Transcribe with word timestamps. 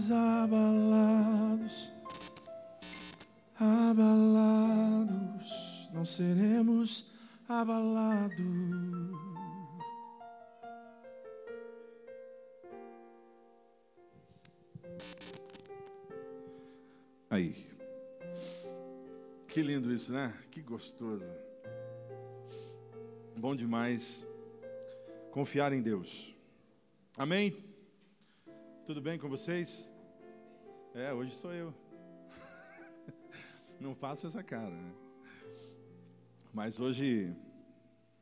seremos 0.00 0.10
abalados, 0.10 1.92
abalados, 3.58 5.10
não 5.92 6.06
seremos 6.06 7.10
abalados. 7.48 8.36
Aí. 17.28 17.68
Que 19.48 19.62
lindo 19.62 19.92
isso, 19.92 20.12
né? 20.12 20.32
Que 20.50 20.62
gostoso. 20.62 21.24
Bom 23.36 23.54
demais 23.54 24.26
confiar 25.30 25.72
em 25.72 25.82
Deus. 25.82 26.34
Amém? 27.18 27.69
Tudo 28.90 29.00
bem 29.00 29.16
com 29.20 29.28
vocês? 29.28 29.88
É, 30.92 31.12
hoje 31.12 31.32
sou 31.32 31.52
eu. 31.54 31.72
Não 33.78 33.94
faço 33.94 34.26
essa 34.26 34.42
cara, 34.42 34.74
né? 34.74 34.92
Mas 36.52 36.80
hoje 36.80 37.32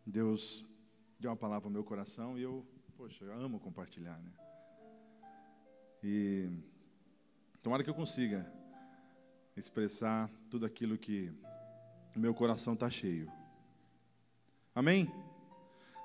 Deus 0.04 0.66
deu 1.18 1.30
uma 1.30 1.36
palavra 1.38 1.68
ao 1.68 1.72
meu 1.72 1.82
coração 1.82 2.38
e 2.38 2.42
eu, 2.42 2.66
poxa, 2.98 3.24
eu 3.24 3.32
amo 3.32 3.58
compartilhar, 3.58 4.20
né? 4.20 4.30
E 6.04 6.50
tomara 7.62 7.82
que 7.82 7.88
eu 7.88 7.94
consiga 7.94 8.46
expressar 9.56 10.30
tudo 10.50 10.66
aquilo 10.66 10.98
que 10.98 11.32
o 12.14 12.20
meu 12.20 12.34
coração 12.34 12.74
está 12.74 12.90
cheio. 12.90 13.32
Amém? 14.74 15.10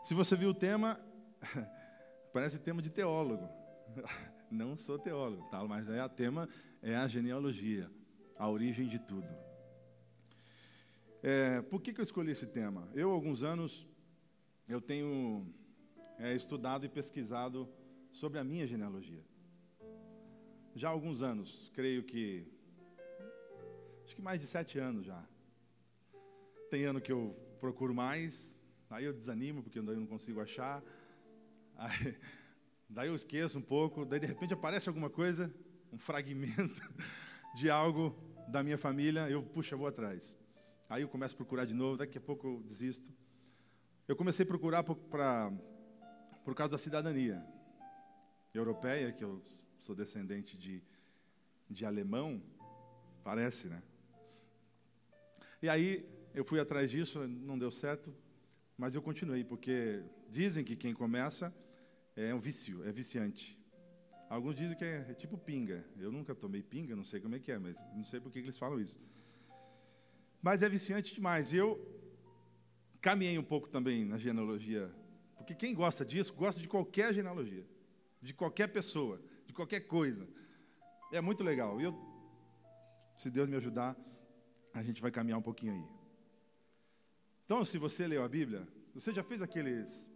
Se 0.06 0.14
você 0.14 0.38
viu 0.38 0.52
o 0.52 0.56
tema, 0.56 0.98
parece 2.32 2.60
tema 2.60 2.82
de 2.82 2.90
teólogo. 2.90 3.50
Não 4.54 4.78
sou 4.78 5.00
teólogo, 5.00 5.50
tá? 5.50 5.64
mas 5.66 5.90
é 5.90 6.00
a 6.00 6.08
tema 6.08 6.48
é 6.80 6.96
a 6.96 7.08
genealogia, 7.08 7.90
a 8.38 8.48
origem 8.48 8.88
de 8.88 9.00
tudo. 9.00 9.28
É, 11.24 11.60
por 11.64 11.82
que, 11.82 11.92
que 11.92 12.00
eu 12.00 12.04
escolhi 12.04 12.32
esse 12.32 12.46
tema? 12.46 12.88
Eu, 12.94 13.10
alguns 13.10 13.42
anos, 13.42 13.88
eu 14.68 14.80
tenho 14.80 15.52
é, 16.20 16.36
estudado 16.36 16.86
e 16.86 16.90
pesquisado 16.90 17.68
sobre 18.12 18.38
a 18.38 18.44
minha 18.44 18.68
genealogia. 18.68 19.26
Já 20.76 20.90
há 20.90 20.92
alguns 20.92 21.24
anos, 21.24 21.72
creio 21.74 22.04
que 22.04 22.46
acho 24.06 24.16
que 24.16 24.22
mais 24.22 24.40
de 24.40 24.46
sete 24.46 24.78
anos 24.78 25.04
já. 25.04 25.28
Tem 26.70 26.84
ano 26.84 27.02
que 27.02 27.12
eu 27.12 27.36
procuro 27.60 27.96
mais, 27.96 28.56
aí 28.88 29.06
eu 29.06 29.14
desanimo 29.14 29.64
porque 29.64 29.80
eu 29.80 29.84
não 29.84 30.06
consigo 30.06 30.40
achar. 30.40 30.84
Aí, 31.76 32.16
daí 32.94 33.08
eu 33.08 33.16
esqueço 33.16 33.58
um 33.58 33.62
pouco, 33.62 34.06
daí 34.06 34.20
de 34.20 34.28
repente 34.28 34.54
aparece 34.54 34.88
alguma 34.88 35.10
coisa, 35.10 35.54
um 35.92 35.98
fragmento 35.98 36.80
de 37.58 37.70
algo 37.70 38.16
da 38.48 38.64
minha 38.64 38.78
família, 38.78 39.28
eu, 39.30 39.42
puxa, 39.42 39.76
vou 39.76 39.88
atrás. 39.88 40.38
Aí 40.88 41.02
eu 41.02 41.10
começo 41.10 41.34
a 41.34 41.38
procurar 41.38 41.66
de 41.66 41.74
novo, 41.74 41.98
daqui 41.98 42.20
a 42.20 42.22
pouco 42.22 42.48
eu 42.48 42.62
desisto. 42.62 43.12
Eu 44.08 44.16
comecei 44.16 44.44
a 44.44 44.48
procurar 44.48 44.84
por, 44.84 44.96
pra, 44.96 45.52
por 46.46 46.54
causa 46.54 46.74
da 46.74 46.78
cidadania 46.78 47.44
europeia, 48.54 49.12
que 49.12 49.24
eu 49.24 49.42
sou 49.80 49.96
descendente 49.96 50.56
de, 50.56 50.84
de 51.68 51.86
alemão, 51.86 52.44
parece, 53.24 53.68
né? 53.68 53.82
E 55.64 55.68
aí 55.68 56.08
eu 56.36 56.46
fui 56.46 56.60
atrás 56.60 56.92
disso, 56.92 57.28
não 57.28 57.58
deu 57.58 57.72
certo, 57.72 58.14
mas 58.78 58.94
eu 58.94 59.02
continuei, 59.02 59.44
porque 59.44 60.04
dizem 60.30 60.64
que 60.64 60.76
quem 60.76 60.94
começa 60.94 61.52
é 62.16 62.34
um 62.34 62.40
vício, 62.40 62.84
é 62.86 62.92
viciante. 62.92 63.60
Alguns 64.30 64.56
dizem 64.56 64.78
que 64.78 64.84
é, 64.84 65.12
é 65.12 65.14
tipo 65.14 65.38
pinga. 65.38 65.86
Eu 65.98 66.12
nunca 66.12 66.34
tomei 66.34 66.64
pinga, 66.64 66.96
não 66.96 67.04
sei 67.04 67.20
como 67.20 67.36
é 67.36 67.40
que 67.40 67.52
é, 67.52 67.60
mas 67.60 67.78
não 67.96 68.04
sei 68.04 68.20
por 68.20 68.32
que 68.32 68.40
eles 68.40 68.58
falam 68.58 68.80
isso. 68.80 69.00
Mas 70.42 70.62
é 70.62 70.70
viciante 70.70 71.14
demais. 71.14 71.54
Eu 71.54 71.80
caminhei 73.00 73.38
um 73.38 73.44
pouco 73.44 73.70
também 73.70 74.06
na 74.06 74.18
genealogia, 74.18 74.94
porque 75.38 75.54
quem 75.54 75.74
gosta 75.74 76.06
disso, 76.06 76.34
gosta 76.34 76.62
de 76.62 76.68
qualquer 76.68 77.14
genealogia, 77.14 77.66
de 78.22 78.34
qualquer 78.34 78.68
pessoa, 78.68 79.22
de 79.46 79.54
qualquer 79.54 79.82
coisa. 79.82 80.28
É 81.12 81.22
muito 81.22 81.44
legal. 81.44 81.80
E 81.80 81.84
eu, 81.84 81.94
se 83.18 83.30
Deus 83.30 83.48
me 83.48 83.56
ajudar, 83.56 83.96
a 84.74 84.82
gente 84.82 85.02
vai 85.02 85.12
caminhar 85.12 85.38
um 85.38 85.44
pouquinho 85.44 85.74
aí. 85.74 85.86
Então, 87.46 87.64
se 87.66 87.78
você 87.78 88.08
leu 88.08 88.24
a 88.24 88.30
Bíblia, 88.30 88.68
você 88.94 89.14
já 89.14 89.22
fez 89.22 89.42
aqueles 89.42 90.10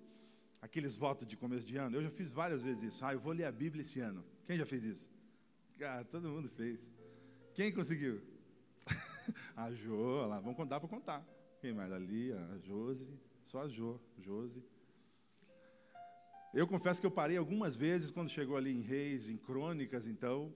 aqueles 0.62 0.96
votos 0.96 1.28
de 1.28 1.38
começo 1.38 1.66
de 1.66 1.78
ano? 1.78 1.98
Eu 1.98 2.04
já 2.04 2.10
fiz 2.10 2.32
várias 2.32 2.64
vezes 2.64 2.84
isso. 2.84 3.06
Ah, 3.06 3.14
eu 3.14 3.20
vou 3.20 3.34
ler 3.34 3.46
a 3.46 3.52
Bíblia 3.52 3.82
esse 3.82 4.00
ano. 4.00 4.24
Quem 4.46 4.58
já 4.58 4.66
fez 4.66 4.84
isso? 4.84 5.12
Ah, 5.82 6.04
todo 6.04 6.30
mundo 6.30 6.50
fez. 6.50 6.92
Quem 7.54 7.72
conseguiu? 7.72 8.22
a 9.56 9.72
Jo, 9.72 10.26
lá, 10.28 10.40
vamos 10.40 10.56
contar 10.56 10.80
para 10.80 10.90
contar. 10.90 11.26
Quem 11.60 11.74
mais? 11.74 11.92
Ali, 11.92 12.32
a 12.32 12.58
Josi, 12.60 13.20
só 13.42 13.64
a 13.64 13.68
Jo, 13.68 14.00
Josi. 14.20 14.64
Eu 16.54 16.68
confesso 16.68 17.00
que 17.00 17.06
eu 17.06 17.12
parei 17.12 17.38
algumas 17.38 17.76
vezes 17.76 18.10
quando 18.10 18.30
chegou 18.30 18.58
ali 18.58 18.76
em 18.76 18.82
Reis, 18.82 19.30
em 19.30 19.38
Crônicas, 19.38 20.08
então, 20.08 20.54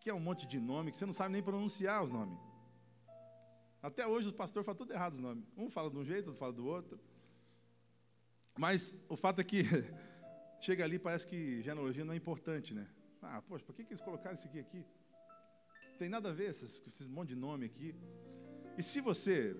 que 0.00 0.10
é 0.10 0.14
um 0.14 0.20
monte 0.20 0.46
de 0.46 0.58
nome 0.58 0.90
que 0.90 0.96
você 0.96 1.06
não 1.06 1.12
sabe 1.12 1.32
nem 1.32 1.42
pronunciar 1.42 2.02
os 2.02 2.10
nomes. 2.10 2.38
Até 3.82 4.06
hoje 4.06 4.28
os 4.28 4.34
pastores 4.34 4.64
falam 4.64 4.78
tudo 4.78 4.92
errado 4.92 5.14
os 5.14 5.20
nomes. 5.20 5.44
Um 5.56 5.68
fala 5.68 5.90
de 5.90 5.96
um 5.96 6.04
jeito, 6.04 6.26
outro 6.26 6.38
fala 6.38 6.52
do 6.52 6.66
outro. 6.66 7.00
Mas 8.58 9.02
o 9.08 9.16
fato 9.16 9.40
é 9.40 9.44
que 9.44 9.62
chega 10.60 10.84
ali 10.84 10.98
parece 10.98 11.26
que 11.26 11.62
genealogia 11.62 12.04
não 12.04 12.12
é 12.12 12.16
importante, 12.16 12.74
né? 12.74 12.86
Ah, 13.22 13.40
poxa, 13.42 13.64
por 13.64 13.74
que, 13.74 13.84
que 13.84 13.92
eles 13.92 14.00
colocaram 14.00 14.34
isso 14.34 14.46
aqui 14.46 14.58
aqui? 14.58 14.84
Tem 15.98 16.08
nada 16.08 16.30
a 16.30 16.32
ver 16.32 16.50
esses, 16.50 16.82
esses 16.86 17.06
monte 17.06 17.30
de 17.30 17.36
nome 17.36 17.66
aqui. 17.66 17.94
E 18.76 18.82
se 18.82 19.00
você, 19.00 19.56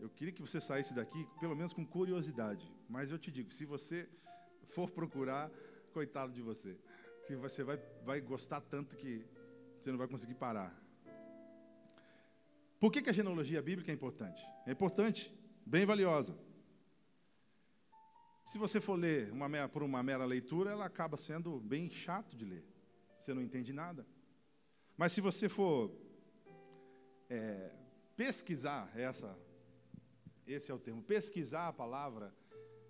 eu 0.00 0.08
queria 0.08 0.32
que 0.32 0.40
você 0.40 0.60
saísse 0.60 0.94
daqui 0.94 1.26
pelo 1.38 1.54
menos 1.54 1.72
com 1.72 1.84
curiosidade, 1.84 2.70
mas 2.88 3.10
eu 3.10 3.18
te 3.18 3.30
digo, 3.30 3.52
se 3.52 3.64
você 3.64 4.08
for 4.68 4.90
procurar, 4.90 5.50
coitado 5.92 6.32
de 6.32 6.40
você, 6.40 6.78
que 7.26 7.36
você 7.36 7.62
vai, 7.62 7.78
vai 8.04 8.20
gostar 8.20 8.60
tanto 8.60 8.96
que 8.96 9.24
você 9.78 9.90
não 9.90 9.98
vai 9.98 10.08
conseguir 10.08 10.34
parar. 10.34 10.72
Por 12.80 12.90
que, 12.90 13.02
que 13.02 13.10
a 13.10 13.12
genealogia 13.12 13.60
bíblica 13.62 13.92
é 13.92 13.94
importante? 13.94 14.42
É 14.66 14.72
importante, 14.72 15.32
bem 15.64 15.84
valiosa. 15.84 16.34
Se 18.46 18.58
você 18.58 18.80
for 18.80 18.94
ler 18.94 19.30
uma, 19.32 19.68
por 19.68 19.82
uma 19.82 20.02
mera 20.02 20.24
leitura, 20.24 20.70
ela 20.70 20.84
acaba 20.84 21.16
sendo 21.16 21.60
bem 21.60 21.88
chato 21.88 22.36
de 22.36 22.44
ler. 22.44 22.64
Você 23.20 23.32
não 23.32 23.42
entende 23.42 23.72
nada. 23.72 24.06
Mas 24.96 25.12
se 25.12 25.20
você 25.20 25.48
for 25.48 25.90
é, 27.30 27.70
pesquisar 28.16 28.90
essa, 28.94 29.38
esse 30.46 30.70
é 30.70 30.74
o 30.74 30.78
termo, 30.78 31.02
pesquisar 31.02 31.68
a 31.68 31.72
palavra, 31.72 32.34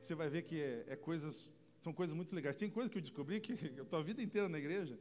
você 0.01 0.15
vai 0.15 0.29
ver 0.29 0.43
que 0.43 0.61
é, 0.61 0.85
é 0.89 0.97
coisas, 0.97 1.51
são 1.81 1.93
coisas 1.93 2.15
muito 2.15 2.35
legais. 2.35 2.57
Tem 2.57 2.71
coisas 2.71 2.91
que 2.91 2.99
eu 2.99 3.03
descobri 3.03 3.41
que 3.41 3.53
eu 3.77 3.85
estou 3.85 3.99
a 3.99 4.03
vida 4.03 4.23
inteira 4.23 4.49
na 4.49 4.59
igreja, 4.59 4.99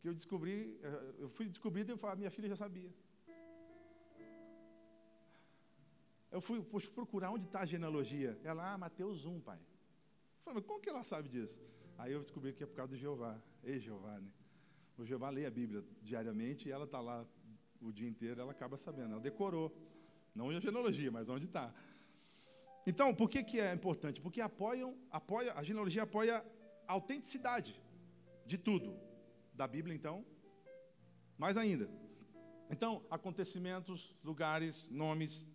que 0.00 0.08
eu 0.08 0.14
descobri, 0.14 0.78
é, 0.82 1.14
eu 1.18 1.28
fui 1.28 1.48
descobrir 1.48 1.86
e 1.88 1.90
eu 1.90 1.98
falei, 1.98 2.18
minha 2.18 2.30
filha 2.30 2.48
já 2.48 2.56
sabia. 2.56 2.92
Eu 6.34 6.40
fui 6.40 6.60
procurar 6.92 7.30
onde 7.30 7.44
está 7.44 7.60
a 7.60 7.64
genealogia. 7.64 8.36
Ela, 8.42 8.72
ah, 8.72 8.76
Mateus 8.76 9.24
1, 9.24 9.40
pai. 9.40 9.56
Eu 9.56 10.42
falei, 10.42 10.58
mas 10.58 10.66
como 10.66 10.80
que 10.80 10.90
ela 10.90 11.04
sabe 11.04 11.28
disso? 11.28 11.62
Aí 11.96 12.12
eu 12.12 12.18
descobri 12.18 12.52
que 12.52 12.64
é 12.64 12.66
por 12.66 12.74
causa 12.74 12.90
do 12.90 12.98
Jeová. 12.98 13.40
Ei, 13.62 13.78
Jeová, 13.78 14.18
né? 14.18 14.28
O 14.98 15.06
Jeová 15.06 15.30
lê 15.30 15.46
a 15.46 15.50
Bíblia 15.50 15.84
diariamente 16.02 16.68
e 16.68 16.72
ela 16.72 16.86
está 16.86 17.00
lá 17.00 17.24
o 17.80 17.92
dia 17.92 18.08
inteiro, 18.08 18.40
ela 18.40 18.50
acaba 18.50 18.76
sabendo. 18.76 19.12
Ela 19.12 19.20
decorou. 19.20 19.72
Não 20.34 20.50
a 20.50 20.58
genealogia, 20.58 21.08
mas 21.12 21.28
onde 21.28 21.44
está. 21.44 21.72
Então, 22.84 23.14
por 23.14 23.30
que, 23.30 23.44
que 23.44 23.60
é 23.60 23.72
importante? 23.72 24.20
Porque 24.20 24.40
apoiam, 24.40 24.98
apoia, 25.12 25.54
a 25.54 25.62
genealogia 25.62 26.02
apoia 26.02 26.44
a 26.88 26.94
autenticidade 26.94 27.80
de 28.44 28.58
tudo. 28.58 28.98
Da 29.52 29.68
Bíblia, 29.68 29.94
então, 29.94 30.26
mais 31.38 31.56
ainda. 31.56 31.88
Então, 32.68 33.06
acontecimentos, 33.08 34.16
lugares, 34.24 34.88
nomes, 34.90 35.46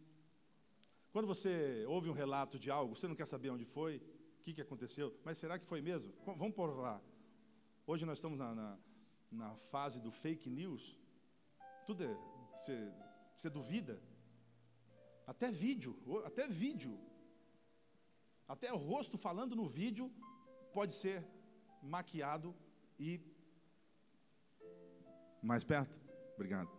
quando 1.11 1.27
você 1.27 1.85
ouve 1.87 2.09
um 2.09 2.13
relato 2.13 2.59
de 2.59 2.69
algo, 2.69 2.95
você 2.95 3.07
não 3.07 3.15
quer 3.15 3.27
saber 3.27 3.49
onde 3.49 3.65
foi, 3.65 3.97
o 4.39 4.41
que, 4.43 4.53
que 4.53 4.61
aconteceu, 4.61 5.17
mas 5.23 5.37
será 5.37 5.57
que 5.57 5.65
foi 5.65 5.81
mesmo? 5.81 6.13
Vamos 6.25 6.53
provar. 6.53 7.01
Hoje 7.85 8.05
nós 8.05 8.19
estamos 8.19 8.37
na, 8.37 8.53
na, 8.53 8.79
na 9.31 9.55
fase 9.55 9.99
do 9.99 10.11
fake 10.11 10.49
news. 10.49 10.97
Tudo 11.85 12.03
é. 12.03 12.17
Você 13.35 13.49
duvida. 13.49 14.01
Até 15.25 15.51
vídeo, 15.51 15.97
até 16.25 16.47
vídeo. 16.47 16.99
Até 18.47 18.71
o 18.73 18.77
rosto 18.77 19.17
falando 19.17 19.55
no 19.55 19.67
vídeo 19.67 20.11
pode 20.73 20.93
ser 20.93 21.25
maquiado 21.81 22.55
e. 22.99 23.21
Mais 25.41 25.63
perto? 25.63 25.97
Obrigado. 26.35 26.69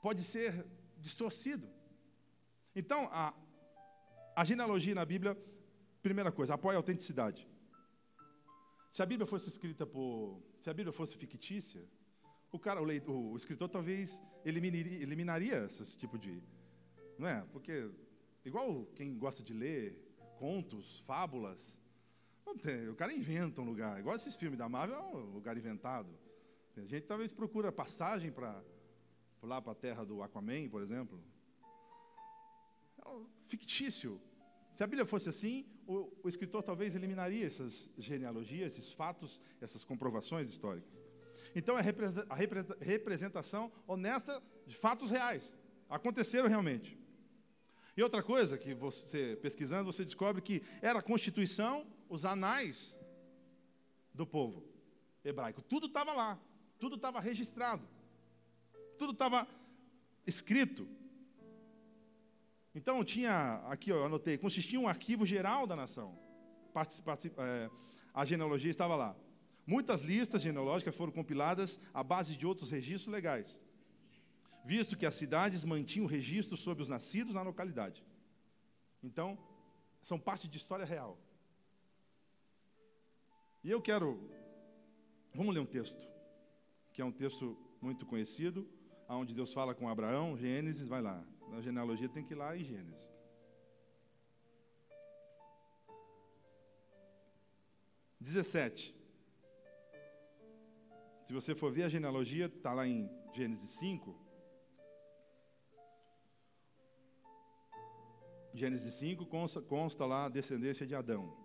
Pode 0.00 0.22
ser 0.22 0.66
distorcido. 0.98 1.79
Então, 2.74 3.08
a, 3.12 3.34
a 4.36 4.44
genealogia 4.44 4.94
na 4.94 5.04
Bíblia, 5.04 5.36
primeira 6.02 6.30
coisa, 6.30 6.54
apoia 6.54 6.76
a 6.76 6.78
autenticidade. 6.78 7.48
Se 8.90 9.02
a 9.02 9.06
Bíblia 9.06 9.26
fosse 9.26 9.48
escrita 9.48 9.86
por. 9.86 10.42
Se 10.60 10.68
a 10.68 10.74
Bíblia 10.74 10.92
fosse 10.92 11.16
fictícia, 11.16 11.82
o 12.52 12.58
cara, 12.58 12.80
o, 12.80 12.84
leitor, 12.84 13.14
o 13.14 13.36
escritor 13.36 13.68
talvez 13.68 14.22
eliminaria, 14.44 15.02
eliminaria 15.02 15.64
esse 15.64 15.96
tipo 15.96 16.18
de. 16.18 16.42
Não 17.18 17.28
é? 17.28 17.44
Porque, 17.52 17.90
igual 18.44 18.86
quem 18.94 19.16
gosta 19.18 19.42
de 19.42 19.52
ler 19.52 19.96
contos, 20.36 20.98
fábulas, 21.00 21.80
tem, 22.62 22.88
o 22.88 22.96
cara 22.96 23.12
inventa 23.12 23.60
um 23.60 23.64
lugar. 23.64 23.98
Igual 24.00 24.16
esses 24.16 24.36
filmes 24.36 24.58
da 24.58 24.68
Marvel, 24.68 24.96
é 24.96 25.00
um 25.00 25.32
lugar 25.32 25.56
inventado. 25.56 26.08
A 26.76 26.86
gente 26.86 27.02
talvez 27.02 27.30
procura 27.30 27.70
passagem 27.70 28.32
para 28.32 28.62
lá 29.42 29.60
para 29.60 29.72
a 29.72 29.74
terra 29.74 30.04
do 30.04 30.22
Aquaman, 30.22 30.68
por 30.68 30.82
exemplo. 30.82 31.22
É 33.04 33.08
um 33.08 33.26
fictício. 33.46 34.20
Se 34.72 34.84
a 34.84 34.86
Bíblia 34.86 35.06
fosse 35.06 35.28
assim, 35.28 35.66
o, 35.86 36.12
o 36.22 36.28
escritor 36.28 36.62
talvez 36.62 36.94
eliminaria 36.94 37.46
essas 37.46 37.90
genealogias, 37.98 38.78
esses 38.78 38.92
fatos, 38.92 39.40
essas 39.60 39.84
comprovações 39.84 40.48
históricas. 40.48 41.04
Então 41.54 41.76
é 41.76 41.82
a 42.28 42.34
representação 42.80 43.72
honesta 43.86 44.42
de 44.66 44.76
fatos 44.76 45.10
reais. 45.10 45.58
Aconteceram 45.88 46.48
realmente. 46.48 46.98
E 47.96 48.02
outra 48.02 48.22
coisa 48.22 48.56
que 48.56 48.72
você, 48.72 49.36
pesquisando, 49.42 49.92
você 49.92 50.04
descobre 50.04 50.40
que 50.40 50.62
era 50.80 51.00
a 51.00 51.02
Constituição, 51.02 51.86
os 52.08 52.24
anais 52.24 52.96
do 54.14 54.26
povo 54.26 54.64
hebraico. 55.24 55.60
Tudo 55.62 55.86
estava 55.86 56.12
lá, 56.12 56.40
tudo 56.78 56.96
estava 56.96 57.20
registrado, 57.20 57.86
tudo 58.96 59.12
estava 59.12 59.46
escrito. 60.26 60.88
Então 62.74 63.02
tinha, 63.04 63.54
aqui 63.66 63.90
eu 63.90 64.04
anotei, 64.04 64.38
consistia 64.38 64.78
um 64.78 64.86
arquivo 64.86 65.26
geral 65.26 65.66
da 65.66 65.74
nação. 65.74 66.16
é, 67.38 67.70
a 68.14 68.24
genealogia 68.24 68.70
estava 68.70 68.94
lá. 68.94 69.16
Muitas 69.66 70.00
listas 70.00 70.42
genealógicas 70.42 70.96
foram 70.96 71.12
compiladas 71.12 71.80
à 71.92 72.02
base 72.02 72.36
de 72.36 72.46
outros 72.46 72.70
registros 72.70 73.12
legais, 73.12 73.60
visto 74.64 74.96
que 74.96 75.06
as 75.06 75.14
cidades 75.14 75.64
mantinham 75.64 76.06
registro 76.06 76.56
sobre 76.56 76.82
os 76.82 76.88
nascidos 76.88 77.34
na 77.34 77.42
localidade. 77.42 78.04
Então, 79.02 79.38
são 80.02 80.18
parte 80.18 80.48
de 80.48 80.58
história 80.58 80.84
real. 80.84 81.18
E 83.62 83.70
eu 83.70 83.80
quero. 83.80 84.30
Vamos 85.34 85.54
ler 85.54 85.60
um 85.60 85.66
texto, 85.66 86.08
que 86.92 87.02
é 87.02 87.04
um 87.04 87.12
texto 87.12 87.56
muito 87.80 88.06
conhecido, 88.06 88.68
onde 89.08 89.34
Deus 89.34 89.52
fala 89.52 89.74
com 89.74 89.88
Abraão, 89.88 90.36
Gênesis, 90.36 90.88
vai 90.88 91.02
lá. 91.02 91.24
Na 91.50 91.60
genealogia 91.60 92.08
tem 92.08 92.24
que 92.24 92.34
ir 92.34 92.36
lá 92.36 92.56
em 92.56 92.64
Gênesis. 92.64 93.12
Dezessete. 98.20 98.94
Se 101.22 101.32
você 101.32 101.54
for 101.54 101.70
ver 101.70 101.84
a 101.84 101.88
genealogia, 101.88 102.46
está 102.46 102.72
lá 102.72 102.86
em 102.86 103.10
Gênesis 103.32 103.70
5. 103.70 104.16
Gênesis 108.52 108.94
5 108.94 109.26
consta, 109.26 109.62
consta 109.62 110.04
lá 110.04 110.26
a 110.26 110.28
descendência 110.28 110.86
de 110.86 110.94
Adão. 110.94 111.36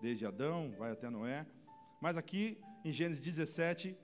Desde 0.00 0.24
Adão, 0.24 0.74
vai 0.78 0.92
até 0.92 1.10
Noé. 1.10 1.46
Mas 2.00 2.16
aqui 2.16 2.60
em 2.84 2.92
Gênesis 2.92 3.22
17, 3.22 3.96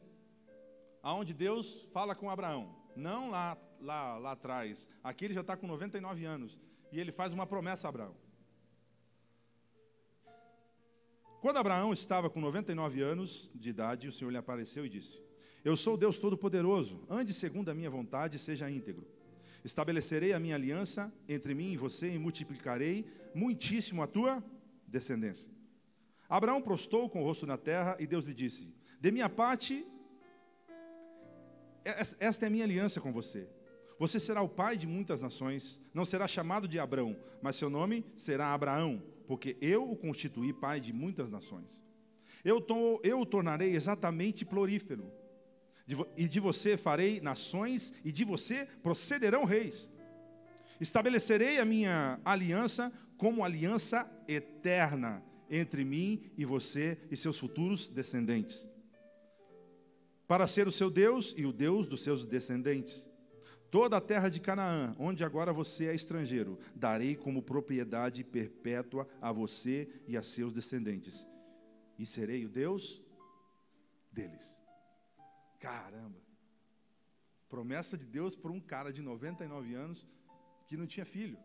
aonde 1.03 1.33
Deus 1.35 1.89
fala 1.93 2.15
com 2.15 2.31
Abraão, 2.31 2.77
não 2.97 3.31
lá, 3.31 3.57
lá, 3.81 4.19
lá 4.19 4.33
atrás. 4.33 4.89
Aqui 5.03 5.25
ele 5.25 5.35
já 5.35 5.41
está 5.41 5.57
com 5.57 5.67
99 5.67 6.25
anos 6.25 6.61
e 6.93 6.99
ele 6.99 7.13
faz 7.13 7.33
uma 7.33 7.47
promessa 7.47 7.89
a 7.89 7.91
Abraão. 7.91 8.17
Quando 11.41 11.59
Abraão 11.59 11.93
estava 11.93 12.29
com 12.29 12.41
99 12.41 13.01
anos 13.01 13.51
de 13.55 13.69
idade, 13.69 14.09
o 14.09 14.13
Senhor 14.13 14.31
lhe 14.31 14.37
apareceu 14.37 14.85
e 14.85 14.89
disse: 14.89 15.23
eu 15.65 15.77
sou 15.77 15.97
Deus 15.97 16.19
Todo-Poderoso, 16.19 17.05
ande 17.11 17.33
segundo 17.33 17.69
a 17.69 17.75
minha 17.75 17.91
vontade 17.91 18.37
e 18.37 18.39
seja 18.39 18.71
íntegro. 18.71 19.07
Estabelecerei 19.65 20.33
a 20.33 20.41
minha 20.41 20.55
aliança 20.55 21.13
entre 21.29 21.55
mim 21.55 21.73
e 21.73 21.77
você 21.77 22.09
e 22.09 22.19
multiplicarei 22.19 23.05
muitíssimo 23.35 24.03
a 24.03 24.07
tua 24.07 24.43
descendência. 24.87 25.51
Abraão 26.29 26.63
prostou 26.63 27.11
com 27.11 27.21
o 27.21 27.25
rosto 27.25 27.47
na 27.47 27.57
terra 27.57 27.97
e 27.99 28.07
Deus 28.07 28.27
lhe 28.27 28.35
disse: 28.35 28.73
De 29.01 29.11
minha 29.11 29.29
parte, 29.29 29.87
esta 31.85 32.47
é 32.47 32.49
a 32.49 32.51
minha 32.51 32.65
aliança 32.65 33.01
com 33.01 33.13
você. 33.13 33.49
Você 33.99 34.21
será 34.21 34.43
o 34.43 34.49
pai 34.49 34.77
de 34.77 34.87
muitas 34.87 35.23
nações, 35.23 35.81
não 35.93 36.05
será 36.05 36.29
chamado 36.29 36.69
de 36.69 36.79
Abrão, 36.79 37.17
mas 37.43 37.57
seu 37.57 37.69
nome 37.69 38.05
será 38.15 38.55
Abraão, 38.55 39.03
porque 39.27 39.57
eu 39.61 39.91
o 39.91 39.97
constituí 39.97 40.53
pai 40.53 40.81
de 40.81 40.93
muitas 40.93 41.31
nações. 41.31 41.85
Eu, 42.45 42.61
to, 42.61 43.01
eu 43.03 43.21
o 43.21 43.27
tornarei 43.27 43.75
exatamente 43.75 44.45
florífero 44.45 45.11
e 46.17 46.29
de 46.29 46.39
você 46.39 46.77
farei 46.77 47.21
nações, 47.21 47.95
e 48.05 48.13
de 48.13 48.25
você 48.25 48.67
procederão 48.83 49.45
reis. 49.45 49.91
Estabelecerei 50.79 51.59
a 51.59 51.65
minha 51.65 52.21
aliança 52.25 52.93
como 53.17 53.43
aliança 53.43 54.09
eterna 54.29 55.25
entre 55.51 55.85
mim 55.85 56.31
e 56.37 56.45
você 56.45 56.99
e 57.11 57.17
seus 57.17 57.39
futuros 57.39 57.89
descendentes, 57.89 58.69
para 60.27 60.47
ser 60.47 60.69
o 60.69 60.73
seu 60.73 60.91
Deus 60.91 61.35
e 61.37 61.47
o 61.47 61.53
Deus 61.53 61.89
dos 61.89 62.03
seus 62.03 62.27
descendentes. 62.27 63.08
Toda 63.71 63.99
a 63.99 64.01
terra 64.01 64.31
de 64.31 64.41
Canaã, 64.41 64.95
onde 64.99 65.23
agora 65.23 65.53
você 65.53 65.89
é 65.89 65.95
estrangeiro, 65.95 66.59
darei 66.75 67.15
como 67.15 67.43
propriedade 67.43 68.25
perpétua 68.25 69.07
a 69.21 69.31
você 69.31 69.89
e 70.07 70.17
a 70.17 70.23
seus 70.23 70.55
descendentes, 70.55 71.29
e 71.99 72.07
serei 72.07 72.47
o 72.47 72.49
Deus 72.49 73.03
deles. 74.11 74.63
Caramba. 75.61 76.19
Promessa 77.49 77.97
de 77.97 78.07
Deus 78.07 78.35
por 78.35 78.51
um 78.51 78.61
cara 78.61 78.93
de 78.93 79.03
99 79.03 79.75
anos 79.75 80.07
que 80.67 80.77
não 80.77 80.87
tinha 80.87 81.05
filho. 81.05 81.39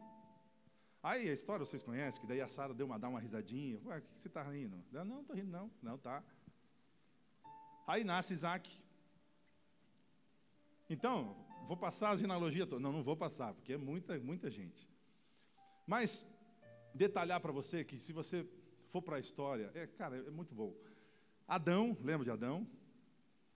Aí 1.02 1.30
a 1.30 1.34
história 1.34 1.66
vocês 1.66 1.84
conhecem, 1.84 2.22
que 2.22 2.28
daí 2.28 2.40
a 2.40 2.48
Sara 2.48 2.74
deu 2.74 2.86
uma, 2.86 2.98
dá 2.98 3.10
uma 3.10 3.20
risadinha. 3.20 3.82
Ué, 3.86 3.98
o 3.98 4.02
que 4.02 4.20
você 4.20 4.30
está 4.30 4.44
rindo? 4.44 4.82
Não, 4.92 5.04
não 5.04 5.22
estou 5.22 5.36
rindo, 5.36 5.52
não. 5.52 5.70
Não, 5.82 5.98
tá. 5.98 6.24
Aí 7.86 8.06
nasce 8.06 8.34
Isaac. 8.34 8.80
Então, 10.90 11.36
vou 11.66 11.78
passar 11.78 12.12
a 12.12 12.18
genealogia 12.18 12.66
toda. 12.66 12.82
Não, 12.82 12.92
não 12.92 13.04
vou 13.04 13.16
passar, 13.16 13.54
porque 13.54 13.74
é 13.74 13.78
muita, 13.78 14.20
muita 14.20 14.50
gente. 14.50 14.88
Mas, 15.88 16.26
detalhar 16.94 17.40
para 17.40 17.52
você 17.52 17.84
que 17.84 18.00
se 18.00 18.14
você 18.14 18.48
for 18.90 19.02
para 19.02 19.18
a 19.18 19.20
história, 19.20 19.72
é, 19.74 19.88
cara, 19.88 20.18
é 20.18 20.32
muito 20.32 20.54
bom. 20.54 20.76
Adão, 21.48 21.98
lembra 22.02 22.24
de 22.26 22.32
Adão? 22.32 22.68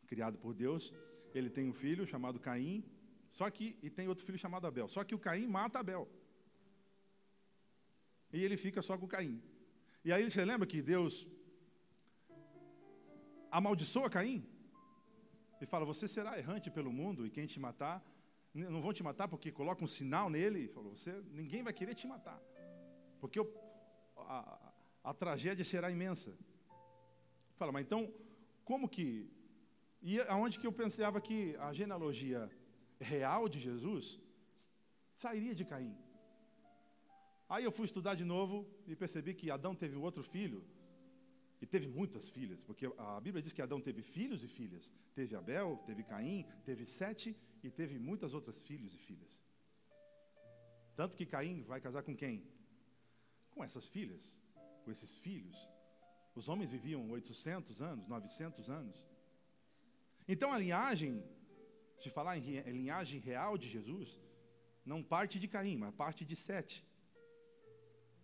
criado 0.08 0.38
por 0.38 0.54
Deus, 0.54 0.94
ele 1.34 1.50
tem 1.50 1.70
um 1.70 1.74
filho 1.74 2.08
chamado 2.08 2.40
Caim, 2.40 2.84
só 3.30 3.50
que 3.50 3.78
e 3.84 3.90
tem 3.90 4.08
outro 4.08 4.26
filho 4.26 4.38
chamado 4.38 4.66
Abel. 4.66 4.88
Só 4.88 5.04
que 5.04 5.14
o 5.14 5.20
Caim 5.20 5.46
mata 5.46 5.80
Abel. 5.80 6.08
E 8.32 8.44
ele 8.44 8.58
fica 8.58 8.82
só 8.82 8.98
com 8.98 9.08
Caim. 9.08 9.42
E 10.04 10.12
aí 10.12 10.28
você 10.28 10.44
lembra 10.44 10.66
que 10.66 10.82
Deus 10.82 11.28
amaldiçoa 13.52 14.10
Caim? 14.10 14.46
E 15.62 15.66
fala: 15.66 15.86
Você 15.86 16.08
será 16.08 16.38
errante 16.38 16.70
pelo 16.70 16.92
mundo 16.92 17.26
e 17.26 17.30
quem 17.30 17.46
te 17.46 17.60
matar, 17.60 18.04
não 18.54 18.82
vão 18.82 18.94
te 18.94 19.04
matar 19.04 19.28
porque 19.28 19.52
coloca 19.52 19.84
um 19.84 19.88
sinal 19.88 20.30
nele. 20.30 20.68
Falou: 20.70 20.96
Você, 20.96 21.12
ninguém 21.32 21.64
vai 21.64 21.74
querer 21.74 21.96
te 21.96 22.08
matar, 22.08 22.42
porque 23.20 23.40
o, 23.40 23.48
a, 24.18 24.74
a 25.04 25.14
tragédia 25.14 25.66
será 25.66 25.90
imensa. 25.92 26.38
Fala, 27.56 27.72
mas 27.72 27.84
então, 27.84 28.14
como 28.64 28.88
que 28.88 29.32
e 30.02 30.20
aonde 30.22 30.60
que 30.60 30.68
eu 30.68 30.72
pensava 30.72 31.20
que 31.20 31.56
a 31.58 31.74
genealogia 31.74 32.50
real 33.00 33.50
de 33.50 33.60
Jesus 33.60 34.20
sairia 35.14 35.56
de 35.56 35.66
Caim. 35.66 35.98
Aí 37.50 37.64
eu 37.64 37.72
fui 37.72 37.86
estudar 37.86 38.16
de 38.16 38.24
novo 38.24 38.68
e 38.86 38.96
percebi 38.96 39.34
que 39.34 39.50
Adão 39.50 39.74
teve 39.74 39.96
outro 39.96 40.24
filho, 40.24 40.64
e 41.62 41.66
teve 41.66 41.88
muitas 41.88 42.30
filhas, 42.30 42.64
porque 42.64 42.86
a 42.98 43.20
Bíblia 43.20 43.42
diz 43.42 43.52
que 43.52 43.62
Adão 43.62 43.82
teve 43.82 44.02
filhos 44.02 44.44
e 44.44 44.48
filhas. 44.48 44.94
Teve 45.16 45.36
Abel, 45.36 45.78
teve 45.86 46.04
Caim, 46.04 46.46
teve 46.64 46.86
Sete 46.86 47.36
e 47.64 47.70
teve 47.70 47.98
muitas 47.98 48.34
outras 48.34 48.62
filhos 48.62 48.94
e 48.94 48.98
filhas. 48.98 49.44
Tanto 50.96 51.18
que 51.18 51.26
Caim 51.26 51.64
vai 51.64 51.82
casar 51.82 52.04
com 52.04 52.16
quem? 52.16 52.48
Com 53.52 53.64
essas 53.64 53.90
filhas, 53.90 54.42
com 54.84 54.92
esses 54.92 55.16
filhos. 55.16 55.68
Os 56.36 56.48
homens 56.48 56.72
viviam 56.72 57.10
800 57.10 57.82
anos, 57.82 58.08
900 58.08 58.70
anos. 58.70 59.04
Então 60.28 60.52
a 60.52 60.60
linhagem, 60.60 61.24
se 61.98 62.12
falar 62.12 62.38
em 62.38 62.60
linhagem 62.72 63.20
real 63.20 63.58
de 63.58 63.68
Jesus, 63.68 64.20
não 64.86 65.02
parte 65.02 65.40
de 65.40 65.48
Caim, 65.48 65.76
mas 65.78 65.94
parte 65.96 66.24
de 66.24 66.36
Sete. 66.36 66.86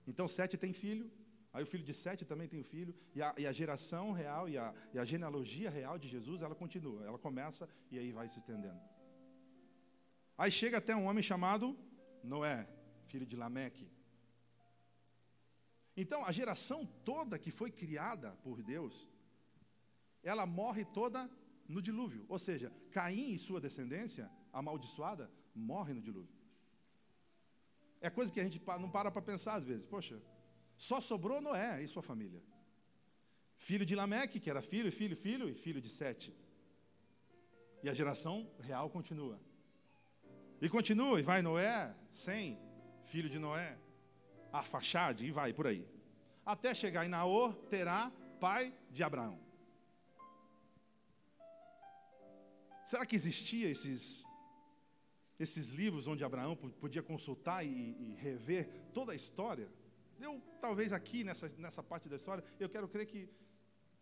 Então 0.06 0.28
Sete 0.28 0.56
tem 0.56 0.72
filho, 0.72 1.12
aí 1.54 1.64
o 1.64 1.68
filho 1.68 1.84
de 1.84 1.94
Sete 1.94 2.26
também 2.26 2.48
tem 2.48 2.60
o 2.60 2.64
filho, 2.64 2.94
e 3.16 3.22
a, 3.22 3.34
e 3.38 3.46
a 3.46 3.52
geração 3.52 4.12
real 4.12 4.50
e 4.50 4.58
a, 4.58 4.74
e 4.94 5.00
a 5.00 5.06
genealogia 5.06 5.70
real 5.70 5.98
de 5.98 6.08
Jesus, 6.08 6.42
ela 6.42 6.56
continua, 6.56 7.06
ela 7.06 7.20
começa 7.20 7.70
e 7.92 8.00
aí 8.00 8.12
vai 8.12 8.28
se 8.28 8.40
estendendo. 8.40 8.82
Aí 10.38 10.52
chega 10.52 10.78
até 10.80 10.96
um 10.96 11.06
homem 11.06 11.24
chamado 11.24 11.78
Noé, 12.24 12.68
filho 13.06 13.26
de 13.26 13.36
Lameque. 13.36 13.88
Então, 15.96 16.26
a 16.26 16.32
geração 16.32 16.86
toda 17.06 17.38
que 17.38 17.52
foi 17.52 17.70
criada 17.70 18.32
por 18.44 18.64
Deus, 18.64 19.08
ela 20.24 20.46
morre 20.46 20.84
toda 20.86 21.30
no 21.68 21.82
dilúvio. 21.82 22.26
Ou 22.28 22.40
seja, 22.40 22.72
Caim 22.92 23.34
e 23.34 23.40
sua 23.40 23.62
descendência, 23.62 24.30
amaldiçoada, 24.52 25.32
morre 25.54 25.94
no 25.94 26.02
dilúvio. 26.02 26.34
É 28.02 28.10
coisa 28.10 28.32
que 28.32 28.40
a 28.40 28.44
gente 28.44 28.62
não 28.80 28.90
para 28.90 29.12
para 29.12 29.22
pensar 29.22 29.54
às 29.54 29.64
vezes. 29.64 29.86
Poxa, 29.86 30.22
só 30.78 31.00
sobrou 31.00 31.42
Noé 31.42 31.82
e 31.82 31.88
sua 31.88 32.02
família. 32.02 32.42
Filho 33.56 33.86
de 33.86 33.96
Lameque, 33.96 34.40
que 34.40 34.50
era 34.50 34.62
filho, 34.62 34.92
filho, 34.92 35.16
filho 35.16 35.50
e 35.50 35.54
filho 35.54 35.80
de 35.80 35.90
Sete. 35.90 36.36
E 37.82 37.90
a 37.90 37.94
geração 37.94 38.50
real 38.60 38.90
continua. 38.90 39.40
E 40.62 40.70
continua, 40.70 41.20
e 41.20 41.24
vai 41.24 41.42
Noé, 41.42 41.96
Sem, 42.12 42.58
filho 43.04 43.30
de 43.30 43.40
Noé, 43.40 43.78
Arfaxade, 44.52 45.26
e 45.26 45.32
vai 45.32 45.54
por 45.54 45.68
aí. 45.68 45.88
Até 46.46 46.74
chegar 46.74 47.06
em 47.06 47.10
Naor, 47.10 47.54
Terá, 47.70 48.12
pai 48.40 48.74
de 48.92 49.04
Abraão. 49.04 49.40
Será 52.84 53.06
que 53.06 53.16
existia 53.16 53.70
esses, 53.70 54.26
esses 55.40 55.70
livros 55.70 56.08
onde 56.08 56.24
Abraão 56.24 56.56
podia 56.56 57.02
consultar 57.02 57.66
e, 57.66 57.70
e 57.70 58.16
rever 58.20 58.70
toda 58.94 59.14
a 59.14 59.16
história? 59.16 59.72
Eu, 60.26 60.42
talvez 60.62 60.94
aqui, 60.94 61.22
nessa, 61.28 61.48
nessa 61.58 61.84
parte 61.84 62.08
da 62.08 62.16
história, 62.16 62.44
eu 62.58 62.70
quero 62.70 62.88
crer 62.88 63.06
que 63.06 63.30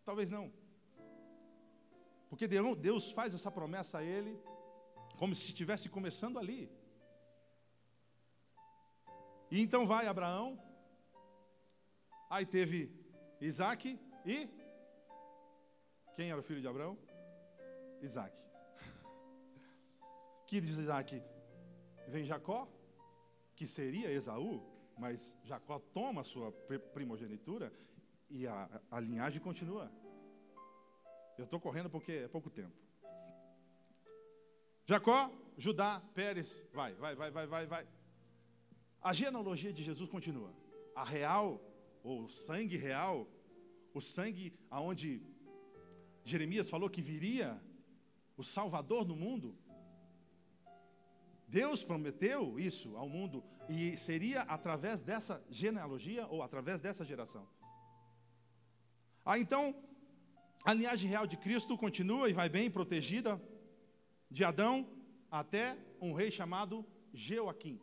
talvez 0.06 0.30
não. 0.30 0.54
Porque 2.30 2.48
Deus 2.48 3.12
faz 3.12 3.34
essa 3.34 3.50
promessa 3.50 3.98
a 3.98 4.04
ele, 4.04 4.40
como 5.18 5.34
se 5.34 5.48
estivesse 5.48 5.90
começando 5.90 6.38
ali. 6.38 6.72
E 9.50 9.60
então 9.60 9.88
vai 9.88 10.06
Abraão, 10.06 10.48
aí 12.30 12.46
teve 12.46 12.80
Isaac 13.42 14.00
e. 14.24 14.48
Quem 16.16 16.30
era 16.30 16.40
o 16.40 16.44
filho 16.44 16.62
de 16.62 16.68
Abraão? 16.68 17.00
Isaac 18.00 18.40
que 20.46 20.62
diz 20.62 20.78
Isaac, 20.78 21.20
vem 22.08 22.26
Jacó, 22.26 22.68
que 23.56 23.66
seria 23.66 24.12
Esaú, 24.12 24.72
mas 25.02 25.36
Jacó 25.44 25.80
toma 25.80 26.22
a 26.22 26.24
sua 26.24 26.52
primogenitura 26.94 27.74
e 28.30 28.46
a, 28.46 28.82
a 28.92 29.00
linhagem 29.00 29.42
continua. 29.42 29.92
Eu 31.40 31.46
estou 31.46 31.60
correndo 31.60 31.90
porque 31.90 32.12
é 32.12 32.28
pouco 32.28 32.52
tempo. 32.52 32.78
Jacó, 34.86 35.32
Judá, 35.58 36.00
Pérez, 36.14 36.64
vai, 36.72 36.94
vai, 36.94 37.16
vai, 37.16 37.32
vai, 37.32 37.48
vai, 37.48 37.66
vai. 37.66 37.88
A 39.02 39.12
genealogia 39.12 39.74
de 39.74 39.84
Jesus 39.84 40.08
continua. 40.08 40.54
A 40.96 41.04
real, 41.04 41.60
ou 42.04 42.30
sangue 42.30 42.78
real, 42.78 43.28
o 43.96 44.02
sangue 44.02 44.54
aonde 44.70 45.20
Jeremias 46.24 46.70
falou 46.70 46.88
que 46.92 47.02
viria 47.02 47.60
o 48.38 48.44
Salvador 48.44 49.04
no 49.04 49.16
mundo, 49.16 49.58
Deus 51.52 51.84
prometeu 51.84 52.58
isso 52.58 52.96
ao 52.96 53.10
mundo 53.10 53.44
e 53.68 53.98
seria 53.98 54.44
através 54.44 55.02
dessa 55.02 55.44
genealogia 55.50 56.26
ou 56.28 56.42
através 56.42 56.80
dessa 56.80 57.04
geração. 57.04 57.46
Ah, 59.26 59.38
então, 59.38 59.76
a 60.64 60.72
linhagem 60.72 61.10
real 61.10 61.28
de 61.28 61.36
Cristo 61.36 61.78
continua 61.78 62.30
e 62.30 62.34
vai 62.34 62.48
bem 62.48 62.72
protegida 62.72 63.40
de 64.30 64.46
Adão 64.46 64.88
até 65.30 65.78
um 66.00 66.14
rei 66.14 66.32
chamado 66.32 66.86
Joaquim. 67.14 67.82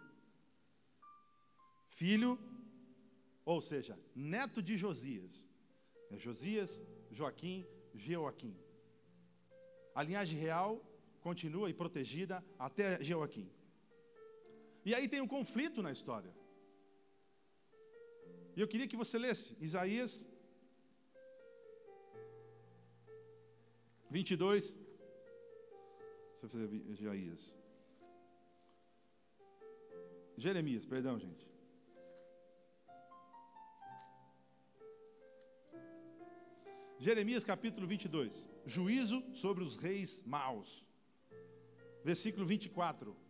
Filho, 1.88 2.38
ou 3.44 3.60
seja, 3.60 4.00
neto 4.14 4.62
de 4.62 4.78
Josias. 4.78 5.46
É 6.10 6.16
Josias, 6.16 6.82
Joaquim, 7.10 7.66
Joaquim. 7.94 8.56
A 9.94 10.02
linhagem 10.02 10.38
real 10.38 10.82
continua 11.20 11.68
e 11.68 11.74
protegida 11.74 12.42
até 12.58 13.04
Joaquim. 13.04 13.57
E 14.88 14.94
aí 14.96 15.06
tem 15.12 15.20
um 15.20 15.30
conflito 15.36 15.82
na 15.86 15.92
história. 15.96 16.32
E 18.56 18.60
eu 18.62 18.68
queria 18.72 18.88
que 18.90 19.00
você 19.00 19.16
lesse 19.24 19.48
Isaías 19.68 20.12
22. 24.10 24.78
Deixa 26.30 26.46
eu 26.46 26.48
fazer 26.54 26.68
Isaías. 26.96 27.42
Jeremias, 30.38 30.86
perdão, 30.86 31.18
gente. 31.18 31.46
Jeremias 36.98 37.44
capítulo 37.44 37.86
22. 37.86 38.48
Juízo 38.64 39.22
sobre 39.44 39.62
os 39.62 39.76
reis 39.76 40.22
maus. 40.22 40.70
Versículo 42.02 42.46
24. 42.46 43.27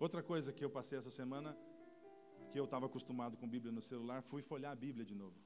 Outra 0.00 0.22
coisa 0.22 0.52
que 0.52 0.64
eu 0.64 0.70
passei 0.70 0.96
essa 0.96 1.10
semana, 1.10 1.56
que 2.52 2.58
eu 2.58 2.64
estava 2.64 2.86
acostumado 2.86 3.36
com 3.36 3.48
Bíblia 3.48 3.72
no 3.72 3.82
celular, 3.82 4.22
fui 4.22 4.42
folhar 4.42 4.70
a 4.70 4.76
Bíblia 4.76 5.04
de 5.04 5.14
novo. 5.14 5.36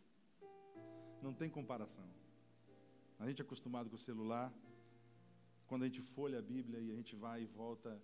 Não 1.23 1.33
tem 1.33 1.49
comparação. 1.49 2.07
A 3.19 3.27
gente 3.27 3.41
é 3.41 3.45
acostumado 3.45 3.89
com 3.89 3.97
o 3.97 3.99
celular, 3.99 4.53
quando 5.67 5.85
a 5.85 5.87
gente 5.87 6.03
folha 6.03 6.39
a 6.39 6.43
Bíblia 6.43 6.79
e 6.81 6.93
a 6.93 6.95
gente 6.95 7.17
vai 7.17 7.45
e 7.45 7.47
volta. 7.47 7.99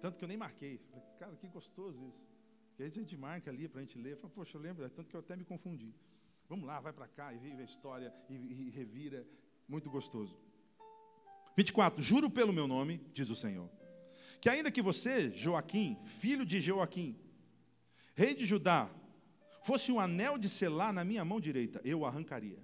Tanto 0.00 0.18
que 0.18 0.24
eu 0.24 0.28
nem 0.28 0.38
marquei. 0.38 0.78
Falei, 0.78 1.04
cara, 1.18 1.36
que 1.36 1.48
gostoso 1.48 2.02
isso. 2.06 2.26
Que 2.74 2.84
aí 2.84 2.88
a 2.88 2.92
gente 2.92 3.14
marca 3.14 3.50
ali 3.50 3.68
para 3.68 3.80
a 3.80 3.84
gente 3.84 3.98
ler. 3.98 4.16
Falei, 4.16 4.34
poxa, 4.34 4.56
eu 4.56 4.62
lembro, 4.62 4.88
tanto 4.88 5.10
que 5.10 5.14
eu 5.14 5.20
até 5.20 5.36
me 5.36 5.44
confundi. 5.44 5.94
Vamos 6.48 6.66
lá, 6.66 6.80
vai 6.80 6.94
para 6.94 7.08
cá 7.08 7.30
e 7.34 7.38
vive 7.38 7.60
a 7.60 7.64
história 7.64 8.14
e, 8.30 8.34
e 8.34 8.70
revira. 8.70 9.26
Muito 9.68 9.90
gostoso. 9.90 10.34
24. 11.58 12.02
Juro 12.02 12.30
pelo 12.30 12.54
meu 12.54 12.66
nome, 12.66 12.96
diz 13.12 13.28
o 13.28 13.36
Senhor 13.36 13.81
que 14.42 14.48
ainda 14.48 14.72
que 14.72 14.82
você, 14.82 15.30
Joaquim, 15.30 15.96
filho 16.04 16.44
de 16.44 16.60
Joaquim, 16.60 17.16
rei 18.12 18.34
de 18.34 18.44
Judá, 18.44 18.90
fosse 19.62 19.92
um 19.92 20.00
anel 20.00 20.36
de 20.36 20.48
selar 20.48 20.92
na 20.92 21.04
minha 21.04 21.24
mão 21.24 21.40
direita, 21.40 21.80
eu 21.84 22.00
o 22.00 22.04
arrancaria. 22.04 22.58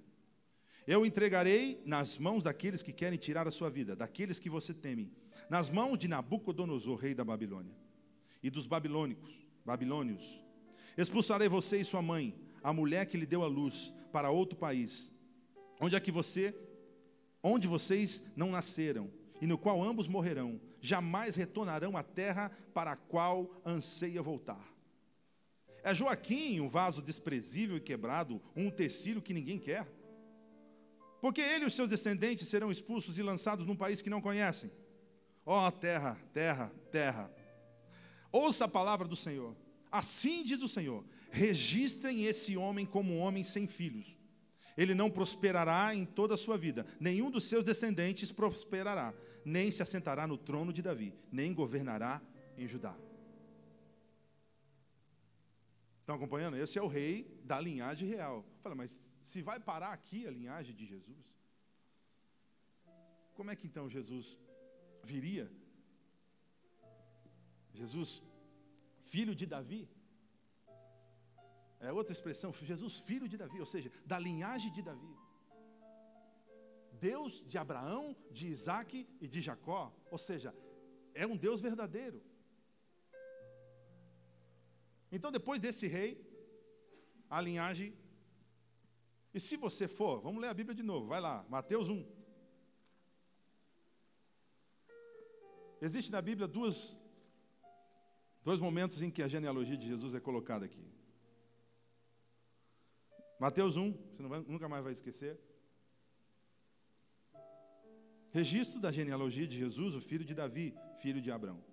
Eu 0.85 1.05
entregarei 1.05 1.81
nas 1.85 2.17
mãos 2.17 2.43
daqueles 2.43 2.83
que 2.83 2.91
querem 2.91 3.17
tirar 3.17 3.47
a 3.47 3.51
sua 3.51 3.69
vida, 3.69 3.95
daqueles 3.95 4.39
que 4.39 4.49
você 4.49 4.73
teme, 4.73 5.09
nas 5.49 5.69
mãos 5.69 5.97
de 5.97 6.09
Nabucodonosor, 6.09 6.97
rei 6.97 7.15
da 7.15 7.23
Babilônia, 7.23 7.73
e 8.43 8.49
dos 8.49 8.67
babilônicos, 8.67 9.31
babilônios. 9.65 10.43
Expulsarei 10.97 11.47
você 11.47 11.77
e 11.77 11.85
sua 11.85 12.01
mãe, 12.01 12.35
a 12.61 12.73
mulher 12.73 13.05
que 13.05 13.15
lhe 13.15 13.25
deu 13.25 13.41
a 13.41 13.47
luz, 13.47 13.93
para 14.11 14.31
outro 14.31 14.59
país, 14.59 15.09
onde 15.79 15.95
é 15.95 15.99
que 16.01 16.11
você, 16.11 16.53
onde 17.41 17.69
vocês 17.69 18.21
não 18.35 18.51
nasceram, 18.51 19.09
e 19.41 19.47
no 19.47 19.57
qual 19.57 19.83
ambos 19.83 20.07
morrerão, 20.07 20.59
jamais 20.81 21.35
retornarão 21.35 21.95
à 21.95 22.03
terra 22.03 22.51
para 22.73 22.91
a 22.91 22.95
qual 22.95 23.49
anseia 23.65 24.21
voltar. 24.21 24.67
É 25.83 25.93
Joaquim 25.93 26.59
um 26.59 26.67
vaso 26.67 27.01
desprezível 27.01 27.77
e 27.77 27.81
quebrado, 27.81 28.41
um 28.55 28.67
utensílio 28.67 29.21
que 29.21 29.33
ninguém 29.33 29.57
quer? 29.57 29.87
Porque 31.21 31.41
ele 31.41 31.65
e 31.65 31.67
os 31.67 31.73
seus 31.73 31.89
descendentes 31.89 32.47
serão 32.47 32.71
expulsos 32.71 33.17
e 33.17 33.23
lançados 33.23 33.65
num 33.65 33.75
país 33.75 34.01
que 34.01 34.09
não 34.09 34.21
conhecem. 34.21 34.71
Ó 35.45 35.67
oh, 35.67 35.71
terra, 35.71 36.19
terra, 36.33 36.71
terra. 36.91 37.33
Ouça 38.31 38.65
a 38.65 38.67
palavra 38.67 39.07
do 39.07 39.15
Senhor. 39.15 39.55
Assim 39.91 40.43
diz 40.43 40.61
o 40.61 40.67
Senhor: 40.67 41.03
registrem 41.31 42.25
esse 42.25 42.55
homem 42.55 42.85
como 42.85 43.17
homem 43.17 43.43
sem 43.43 43.67
filhos. 43.67 44.18
Ele 44.77 44.93
não 44.95 45.09
prosperará 45.09 45.93
em 45.93 46.05
toda 46.05 46.33
a 46.33 46.37
sua 46.37 46.57
vida, 46.57 46.85
nenhum 46.99 47.29
dos 47.29 47.45
seus 47.45 47.65
descendentes 47.65 48.31
prosperará 48.31 49.13
nem 49.45 49.71
se 49.71 49.81
assentará 49.81 50.27
no 50.27 50.37
trono 50.37 50.71
de 50.71 50.81
Davi, 50.81 51.13
nem 51.31 51.53
governará 51.53 52.21
em 52.57 52.67
Judá. 52.67 52.95
Estão 56.01 56.15
acompanhando? 56.15 56.57
Esse 56.57 56.79
é 56.79 56.81
o 56.81 56.87
rei 56.87 57.39
da 57.43 57.59
linhagem 57.59 58.07
real. 58.07 58.45
Fala, 58.61 58.75
mas 58.75 59.17
se 59.21 59.41
vai 59.41 59.59
parar 59.59 59.93
aqui 59.93 60.27
a 60.27 60.31
linhagem 60.31 60.75
de 60.75 60.85
Jesus, 60.85 61.35
como 63.35 63.51
é 63.51 63.55
que 63.55 63.67
então 63.67 63.89
Jesus 63.89 64.39
viria? 65.03 65.51
Jesus, 67.73 68.23
filho 69.01 69.35
de 69.35 69.45
Davi? 69.45 69.87
É 71.79 71.91
outra 71.93 72.13
expressão, 72.13 72.53
Jesus, 72.53 72.99
filho 72.99 73.27
de 73.27 73.37
Davi, 73.37 73.59
ou 73.59 73.65
seja, 73.65 73.91
da 74.05 74.19
linhagem 74.19 74.71
de 74.71 74.81
Davi. 74.81 75.15
Deus 76.99 77.43
de 77.45 77.57
Abraão, 77.57 78.15
de 78.29 78.47
Isaac 78.47 79.07
e 79.21 79.27
de 79.27 79.39
Jacó. 79.39 79.93
Ou 80.11 80.17
seja, 80.17 80.53
é 81.13 81.25
um 81.25 81.37
Deus 81.37 81.61
verdadeiro. 81.61 82.21
Então, 85.11 85.31
depois 85.31 85.61
desse 85.61 85.87
rei, 85.87 86.29
a 87.29 87.39
linhagem. 87.39 87.97
E 89.33 89.39
se 89.39 89.55
você 89.55 89.87
for, 89.87 90.19
vamos 90.21 90.41
ler 90.41 90.49
a 90.49 90.53
Bíblia 90.53 90.75
de 90.75 90.83
novo, 90.83 91.07
vai 91.07 91.21
lá, 91.21 91.45
Mateus 91.49 91.87
1. 91.87 92.05
Existe 95.81 96.11
na 96.11 96.21
Bíblia 96.21 96.47
duas, 96.47 97.01
dois 98.43 98.59
momentos 98.59 99.01
em 99.01 99.09
que 99.09 99.23
a 99.23 99.27
genealogia 99.29 99.77
de 99.77 99.87
Jesus 99.87 100.13
é 100.13 100.19
colocada 100.19 100.65
aqui. 100.65 100.98
Mateus 103.39 103.77
1, 103.77 103.91
você 103.91 104.23
vai, 104.23 104.41
nunca 104.41 104.67
mais 104.67 104.83
vai 104.83 104.91
esquecer. 104.91 105.39
Registro 108.31 108.81
da 108.81 108.91
genealogia 108.91 109.47
de 109.47 109.57
Jesus, 109.57 109.95
o 109.95 110.01
filho 110.01 110.25
de 110.25 110.35
Davi, 110.35 110.75
filho 110.99 111.21
de 111.21 111.31
Abraão. 111.31 111.63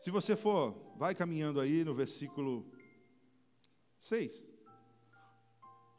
Se 0.00 0.10
você 0.10 0.34
for, 0.34 0.94
vai 0.96 1.14
caminhando 1.14 1.60
aí 1.60 1.84
no 1.84 1.94
versículo 1.94 2.70
6. 4.00 4.50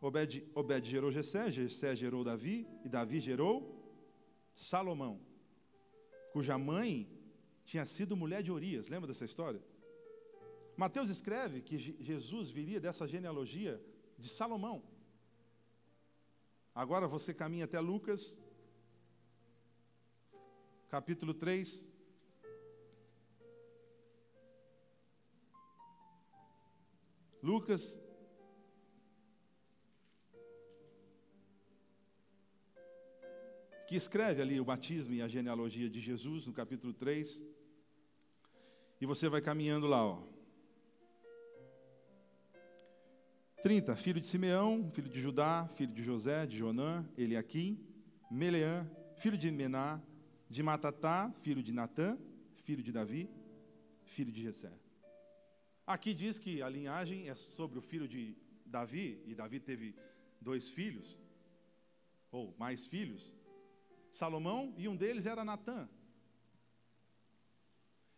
Obed, 0.02 0.46
Obed 0.54 0.90
gerou 0.90 1.10
Jessé, 1.10 1.50
Jessé 1.50 1.96
gerou 1.96 2.22
Davi, 2.22 2.68
e 2.84 2.90
Davi 2.90 3.22
gerou 3.22 3.82
Salomão, 4.54 5.26
cuja 6.34 6.58
mãe 6.58 7.10
tinha 7.64 7.86
sido 7.86 8.18
mulher 8.18 8.44
de 8.44 8.52
Urias. 8.52 8.90
Lembra 8.90 9.08
dessa 9.08 9.24
história? 9.24 9.64
Mateus 10.76 11.10
escreve 11.10 11.62
que 11.62 11.78
Jesus 11.78 12.50
viria 12.50 12.80
dessa 12.80 13.08
genealogia 13.08 13.82
de 14.18 14.28
Salomão. 14.28 14.84
Agora 16.74 17.08
você 17.08 17.34
caminha 17.34 17.66
até 17.66 17.80
Lucas, 17.80 18.40
capítulo 20.90 21.34
3. 21.34 21.88
Lucas, 27.44 28.02
que 33.88 33.96
escreve 33.96 34.42
ali 34.42 34.60
o 34.60 34.66
batismo 34.66 35.14
e 35.14 35.22
a 35.22 35.28
genealogia 35.28 35.90
de 35.90 36.00
Jesus, 36.00 36.48
no 36.48 36.54
capítulo 36.54 36.94
3. 36.94 37.44
E 39.00 39.06
você 39.06 39.30
vai 39.30 39.42
caminhando 39.42 39.86
lá, 39.86 40.04
ó. 40.04 40.33
30, 43.64 43.96
filho 43.96 44.20
de 44.20 44.26
Simeão, 44.26 44.92
filho 44.92 45.08
de 45.08 45.22
Judá, 45.22 45.70
filho 45.70 45.94
de 45.94 46.04
José, 46.04 46.46
de 46.46 46.58
Jonã, 46.58 47.10
Eliaquim, 47.18 47.80
Meleã, 48.30 48.86
filho 49.16 49.38
de 49.38 49.50
Mená, 49.50 50.02
de 50.50 50.62
Matatá, 50.62 51.34
filho 51.40 51.64
de 51.64 51.72
Natã, 51.72 52.18
filho 52.58 52.84
de 52.84 52.92
Davi, 52.92 53.30
filho 54.04 54.34
de 54.34 54.42
Jessé. 54.44 54.74
Aqui 55.88 56.14
diz 56.14 56.38
que 56.38 56.62
a 56.62 56.68
linhagem 56.68 57.30
é 57.30 57.36
sobre 57.36 57.80
o 57.80 57.82
filho 57.82 58.06
de 58.06 58.36
Davi, 58.66 59.24
e 59.26 59.34
Davi 59.34 59.62
teve 59.62 59.96
dois 60.42 60.70
filhos, 60.70 61.18
ou 62.34 62.54
mais 62.60 62.86
filhos, 62.86 63.34
Salomão, 64.12 64.74
e 64.78 64.90
um 64.90 64.96
deles 64.98 65.26
era 65.26 65.46
Natã. 65.46 65.88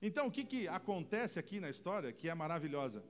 Então, 0.01 0.25
o 0.25 0.31
que, 0.31 0.43
que 0.43 0.67
acontece 0.67 1.37
aqui 1.37 1.59
na 1.59 1.69
história 1.69 2.11
que 2.11 2.27
é 2.27 2.33
maravilhosa? 2.33 3.03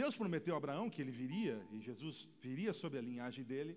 Deus 0.00 0.16
prometeu 0.16 0.54
a 0.54 0.58
Abraão 0.58 0.88
que 0.88 1.02
ele 1.02 1.10
viria, 1.10 1.56
e 1.72 1.80
Jesus 1.80 2.28
viria 2.40 2.72
sobre 2.72 2.98
a 3.00 3.02
linhagem 3.02 3.44
dele. 3.44 3.76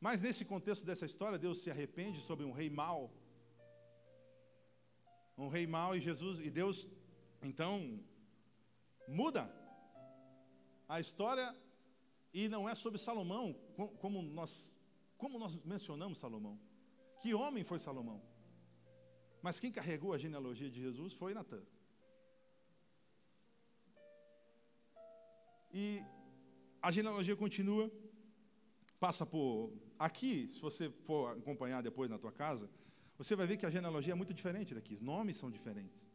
Mas 0.00 0.22
nesse 0.22 0.42
contexto 0.52 0.86
dessa 0.86 1.04
história, 1.04 1.38
Deus 1.38 1.58
se 1.62 1.70
arrepende 1.70 2.18
sobre 2.22 2.46
um 2.46 2.50
rei 2.60 2.70
mau. 2.70 3.12
Um 5.36 5.48
rei 5.48 5.66
mau 5.66 5.94
e 5.94 6.00
Jesus 6.00 6.38
e 6.38 6.50
Deus 6.50 6.88
então 7.42 8.00
muda 9.06 9.42
a 10.88 10.98
história 10.98 11.54
e 12.32 12.48
não 12.48 12.66
é 12.66 12.74
sobre 12.74 12.98
Salomão, 12.98 13.54
como 14.00 14.22
nós 14.22 14.74
como 15.18 15.38
nós 15.38 15.56
mencionamos 15.56 16.16
Salomão. 16.24 16.58
Que 17.20 17.34
homem 17.34 17.64
foi 17.64 17.78
Salomão? 17.78 18.22
Mas 19.42 19.60
quem 19.60 19.70
carregou 19.70 20.14
a 20.14 20.18
genealogia 20.18 20.70
de 20.70 20.80
Jesus 20.80 21.12
foi 21.12 21.34
Natan. 21.34 21.62
E 25.78 26.02
a 26.80 26.90
genealogia 26.90 27.36
continua, 27.36 27.92
passa 28.98 29.26
por. 29.26 29.70
Aqui, 29.98 30.48
se 30.50 30.58
você 30.58 30.88
for 31.08 31.36
acompanhar 31.36 31.82
depois 31.82 32.08
na 32.08 32.18
tua 32.18 32.32
casa, 32.32 32.70
você 33.18 33.36
vai 33.36 33.46
ver 33.46 33.58
que 33.58 33.66
a 33.66 33.70
genealogia 33.70 34.14
é 34.14 34.16
muito 34.16 34.32
diferente 34.32 34.74
daqui, 34.74 34.94
os 34.94 35.02
nomes 35.02 35.36
são 35.36 35.50
diferentes. 35.50 36.10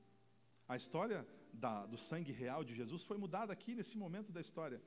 A 0.68 0.76
história 0.76 1.28
da, 1.54 1.86
do 1.86 1.96
sangue 1.96 2.32
real 2.32 2.64
de 2.64 2.74
Jesus 2.74 3.04
foi 3.04 3.20
mudada 3.20 3.54
aqui 3.54 3.76
nesse 3.76 3.96
momento 4.00 4.32
da 4.32 4.42
história. 4.42 4.82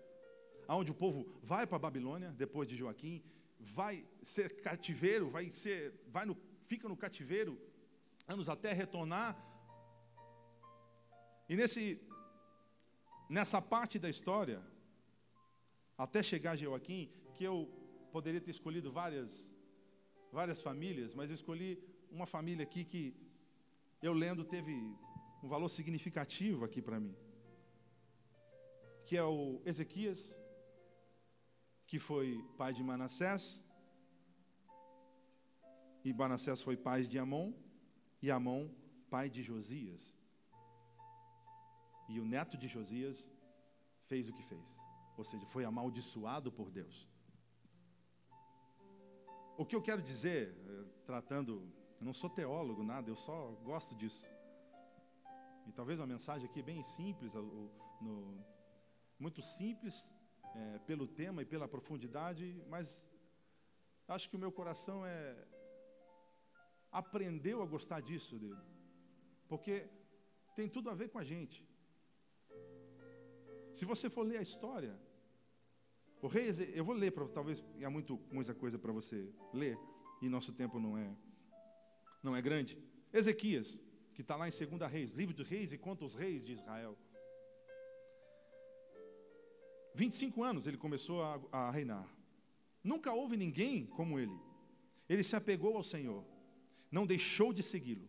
Onde 0.69 0.91
o 0.91 0.95
povo 1.05 1.39
vai 1.41 1.69
para 1.69 1.77
a 1.77 1.87
Babilônia, 1.87 2.33
depois 2.33 2.69
de 2.69 2.77
Joaquim, 2.77 3.23
vai 3.61 4.05
ser 4.25 4.61
cativeiro, 4.61 5.31
vai 5.31 5.51
ser, 5.51 5.95
vai 6.09 6.27
no, 6.27 6.37
fica 6.63 6.89
no 6.89 6.97
cativeiro 6.97 7.57
anos 8.27 8.49
até 8.49 8.73
retornar. 8.73 9.37
E 11.49 11.55
nesse 11.55 12.01
nessa 13.29 13.61
parte 13.61 13.99
da 13.99 14.09
história, 14.09 14.63
até 15.97 16.23
chegar 16.23 16.53
a 16.53 16.57
Joaquim, 16.57 17.11
que 17.35 17.45
eu 17.45 17.69
poderia 18.13 18.41
ter 18.41 18.51
escolhido 18.51 18.91
várias, 18.91 19.57
várias 20.33 20.61
famílias, 20.61 21.15
mas 21.15 21.31
eu 21.31 21.35
escolhi 21.35 21.83
uma 22.11 22.27
família 22.27 22.63
aqui 22.63 22.85
que 22.85 23.17
eu 24.03 24.13
lendo 24.13 24.45
teve 24.45 24.73
um 25.43 25.49
valor 25.49 25.69
significativo 25.69 26.65
aqui 26.65 26.81
para 26.81 27.01
mim, 27.01 27.17
que 29.05 29.17
é 29.17 29.25
o 29.25 29.61
Ezequias, 29.65 30.39
que 31.87 31.99
foi 31.99 32.43
pai 32.57 32.73
de 32.73 32.83
Manassés, 32.83 33.65
e 36.05 36.13
Manassés 36.13 36.63
foi 36.63 36.77
pai 36.77 37.03
de 37.05 37.19
Amon, 37.19 37.53
e 38.23 38.31
Amon 38.31 38.69
pai 39.11 39.29
de 39.31 39.43
Josias. 39.43 40.15
E 42.09 42.21
o 42.21 42.25
neto 42.25 42.57
de 42.57 42.69
Josias 42.69 43.33
fez 44.03 44.29
o 44.29 44.33
que 44.33 44.43
fez, 44.43 44.79
ou 45.17 45.25
seja, 45.25 45.47
foi 45.47 45.65
amaldiçoado 45.65 46.53
por 46.53 46.71
Deus. 46.71 47.09
O 49.57 49.65
que 49.65 49.77
eu 49.77 49.83
quero 49.83 50.03
dizer, 50.03 50.43
eh, 50.53 50.85
tratando, 51.07 51.73
eu 52.01 52.05
não 52.05 52.13
sou 52.13 52.29
teólogo, 52.29 52.83
nada, 52.83 53.09
eu 53.09 53.17
só 53.17 53.53
gosto 53.63 53.95
disso. 53.95 54.29
E 55.67 55.73
talvez 55.73 55.99
uma 55.99 56.07
mensagem 56.07 56.49
aqui 56.49 56.63
bem 56.63 56.83
simples, 56.83 57.35
no, 57.35 58.45
muito 59.19 59.41
simples 59.41 60.15
é, 60.55 60.79
pelo 60.81 61.07
tema 61.07 61.43
e 61.43 61.47
pela 61.47 61.67
profundidade, 61.69 62.63
mas 62.69 63.11
acho 64.09 64.29
que 64.29 64.37
o 64.37 64.39
meu 64.39 64.53
coração 64.53 65.07
é 65.07 65.47
aprendeu 66.91 67.63
a 67.63 67.67
gostar 67.67 68.01
disso, 68.01 68.39
Deus, 68.39 68.59
porque 69.49 69.89
tem 70.55 70.69
tudo 70.69 70.91
a 70.91 70.95
ver 70.95 71.09
com 71.09 71.19
a 71.19 71.25
gente. 71.25 71.67
Se 73.75 73.85
você 73.85 74.09
for 74.09 74.23
ler 74.23 74.39
a 74.39 74.43
história, 74.43 74.97
o 76.23 76.29
rei, 76.29 76.49
eu 76.75 76.85
vou 76.85 76.95
ler, 76.95 77.11
pra, 77.11 77.27
talvez 77.27 77.63
há 77.85 77.91
muito, 77.91 78.21
muita 78.31 78.55
coisa 78.55 78.79
para 78.79 78.93
você 78.93 79.29
ler, 79.53 79.77
e 80.23 80.29
nosso 80.29 80.53
tempo 80.53 80.79
não 80.79 80.97
é, 80.97 81.15
não 82.23 82.37
é 82.37 82.41
grande. 82.41 82.79
Ezequias, 83.13 83.83
que 84.15 84.23
está 84.23 84.37
lá 84.37 84.49
em 84.49 84.51
2 84.51 84.91
Reis, 84.91 85.13
livro 85.13 85.35
de 85.35 85.43
reis 85.43 85.73
e 85.73 85.79
conta 85.79 86.05
os 86.05 86.15
reis 86.15 86.45
de 86.45 86.53
Israel. 86.53 86.97
25 89.95 90.43
anos 90.43 90.67
ele 90.67 90.77
começou 90.77 91.23
a, 91.23 91.41
a 91.53 91.71
reinar. 91.71 92.09
Nunca 92.83 93.13
houve 93.13 93.37
ninguém 93.37 93.87
como 93.87 94.19
ele. 94.19 94.39
Ele 95.09 95.23
se 95.23 95.35
apegou 95.35 95.77
ao 95.77 95.85
Senhor, 95.85 96.25
não 96.91 97.07
deixou 97.07 97.53
de 97.53 97.63
segui-lo. 97.63 98.09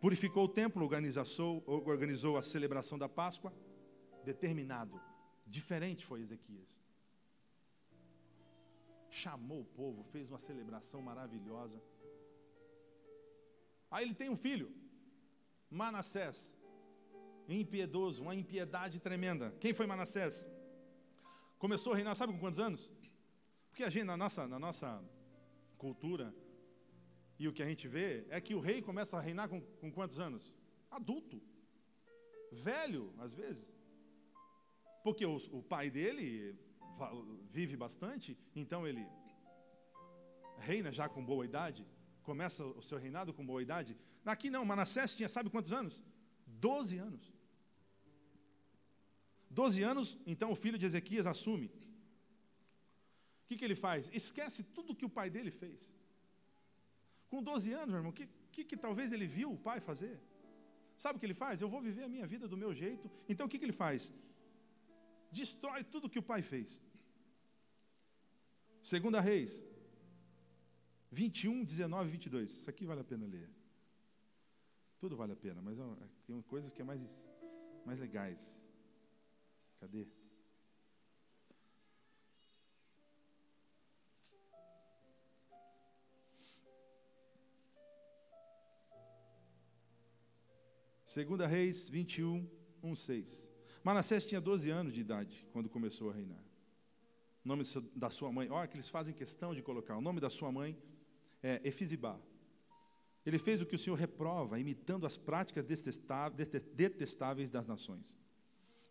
Purificou 0.00 0.44
o 0.44 0.48
templo, 0.48 0.82
organizou, 0.82 1.62
organizou 1.66 2.36
a 2.36 2.42
celebração 2.42 2.98
da 2.98 3.08
Páscoa, 3.08 3.52
determinado. 4.24 4.98
Diferente 5.46 6.06
foi 6.06 6.22
Ezequias. 6.22 6.80
Chamou 9.10 9.60
o 9.60 9.64
povo, 9.64 10.02
fez 10.02 10.30
uma 10.30 10.38
celebração 10.38 11.02
maravilhosa. 11.02 11.82
Aí 13.90 14.04
ele 14.04 14.14
tem 14.14 14.30
um 14.30 14.36
filho, 14.36 14.72
Manassés, 15.68 16.56
impiedoso, 17.48 18.22
uma 18.22 18.34
impiedade 18.34 19.00
tremenda. 19.00 19.54
Quem 19.60 19.74
foi 19.74 19.86
Manassés? 19.86 20.48
Começou 21.58 21.92
a 21.92 21.96
reinar, 21.96 22.14
sabe 22.14 22.32
com 22.32 22.38
quantos 22.38 22.60
anos? 22.60 22.90
Porque 23.68 23.82
a 23.82 23.90
gente, 23.90 24.04
na 24.04 24.16
nossa, 24.16 24.48
na 24.48 24.58
nossa 24.58 25.04
cultura, 25.76 26.34
e 27.40 27.48
o 27.48 27.52
que 27.54 27.62
a 27.62 27.66
gente 27.66 27.88
vê 27.88 28.26
é 28.28 28.38
que 28.38 28.54
o 28.54 28.60
rei 28.60 28.82
começa 28.82 29.16
a 29.16 29.20
reinar 29.20 29.48
com, 29.48 29.62
com 29.80 29.90
quantos 29.90 30.20
anos? 30.20 30.52
Adulto. 30.90 31.40
Velho, 32.52 33.14
às 33.18 33.32
vezes. 33.32 33.74
Porque 35.02 35.24
o, 35.24 35.36
o 35.50 35.62
pai 35.62 35.88
dele 35.88 36.54
vive 37.50 37.78
bastante, 37.78 38.36
então 38.54 38.86
ele 38.86 39.06
reina 40.58 40.92
já 40.92 41.08
com 41.08 41.24
boa 41.24 41.46
idade, 41.46 41.86
começa 42.22 42.62
o 42.62 42.82
seu 42.82 42.98
reinado 42.98 43.32
com 43.32 43.46
boa 43.52 43.62
idade. 43.62 43.96
Aqui 44.22 44.50
não, 44.50 44.62
Manassés 44.66 45.14
tinha, 45.14 45.30
sabe 45.30 45.48
quantos 45.48 45.72
anos? 45.72 46.02
Doze 46.46 46.98
anos. 46.98 47.32
Doze 49.48 49.82
anos, 49.82 50.18
então 50.26 50.52
o 50.52 50.56
filho 50.56 50.76
de 50.76 50.84
Ezequias 50.84 51.26
assume. 51.26 51.68
O 51.68 53.46
que, 53.48 53.56
que 53.56 53.64
ele 53.64 53.74
faz? 53.74 54.10
Esquece 54.12 54.62
tudo 54.62 54.94
que 54.94 55.06
o 55.06 55.14
pai 55.18 55.30
dele 55.30 55.50
fez. 55.50 55.98
Com 57.30 57.42
12 57.42 57.72
anos, 57.72 57.88
meu 57.88 57.98
irmão, 57.98 58.10
o 58.10 58.14
que, 58.14 58.28
que, 58.52 58.64
que 58.64 58.76
talvez 58.76 59.12
ele 59.12 59.26
viu 59.26 59.52
o 59.52 59.58
pai 59.68 59.80
fazer? 59.80 60.20
Sabe 60.96 61.16
o 61.16 61.20
que 61.20 61.26
ele 61.26 61.40
faz? 61.42 61.60
Eu 61.60 61.68
vou 61.68 61.80
viver 61.80 62.02
a 62.04 62.08
minha 62.08 62.26
vida 62.26 62.46
do 62.46 62.56
meu 62.56 62.74
jeito. 62.74 63.10
Então 63.28 63.46
o 63.46 63.48
que, 63.48 63.58
que 63.58 63.64
ele 63.64 63.72
faz? 63.72 64.12
Destrói 65.32 65.82
tudo 65.84 66.10
que 66.10 66.18
o 66.18 66.22
pai 66.22 66.42
fez. 66.42 66.82
Segunda 68.82 69.20
Reis, 69.20 69.64
21, 71.10 71.64
19 71.64 72.08
e 72.08 72.12
22. 72.12 72.50
Isso 72.50 72.70
aqui 72.70 72.84
vale 72.84 73.00
a 73.00 73.04
pena 73.04 73.26
ler. 73.26 73.48
Tudo 74.98 75.16
vale 75.16 75.32
a 75.32 75.36
pena, 75.36 75.62
mas 75.62 75.78
é 75.78 75.82
tem 76.26 76.42
coisas 76.42 76.72
que 76.72 76.82
é 76.82 76.84
mais, 76.84 77.26
mais 77.86 77.98
legais. 77.98 78.62
Cadê? 79.78 80.06
Segunda 91.10 91.44
Reis 91.44 91.88
21, 91.88 92.48
1, 92.84 92.94
6. 92.94 93.50
Manassés 93.82 94.24
tinha 94.24 94.40
12 94.40 94.70
anos 94.70 94.92
de 94.92 95.00
idade 95.00 95.44
quando 95.52 95.68
começou 95.68 96.08
a 96.08 96.12
reinar. 96.12 96.38
O 97.44 97.48
nome 97.48 97.64
da 97.96 98.10
sua 98.10 98.30
mãe, 98.30 98.48
olha 98.48 98.68
que 98.68 98.76
eles 98.76 98.88
fazem 98.88 99.12
questão 99.12 99.52
de 99.52 99.60
colocar. 99.60 99.96
O 99.96 100.00
nome 100.00 100.20
da 100.20 100.30
sua 100.30 100.52
mãe 100.52 100.78
é 101.42 101.60
Efizibá. 101.64 102.16
Ele 103.26 103.40
fez 103.40 103.60
o 103.60 103.66
que 103.66 103.74
o 103.74 103.78
Senhor 103.78 103.96
reprova, 103.96 104.60
imitando 104.60 105.04
as 105.04 105.16
práticas 105.16 105.64
detestáveis 105.64 107.50
das 107.50 107.66
nações, 107.66 108.16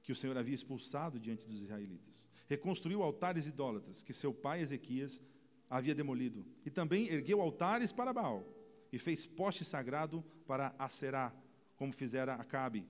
que 0.04 0.12
o 0.12 0.16
Senhor 0.16 0.38
havia 0.38 0.56
expulsado 0.56 1.22
diante 1.22 1.48
dos 1.48 1.62
israelitas. 1.62 2.30
Reconstruiu 2.50 3.02
altares 3.02 3.48
idólatras, 3.48 4.04
que 4.04 4.12
seu 4.12 4.34
pai 4.34 4.60
Ezequias 4.60 5.24
havia 5.70 5.96
demolido. 5.96 6.46
E 6.66 6.70
também 6.70 7.08
ergueu 7.08 7.40
altares 7.40 7.94
para 7.94 8.12
Baal, 8.12 8.46
e 8.92 9.00
fez 9.00 9.26
poste 9.26 9.64
sagrado 9.64 10.22
para 10.46 10.76
Aserá, 10.78 11.34
como 11.80 11.94
fizera 11.94 12.34
Acabe, 12.34 12.86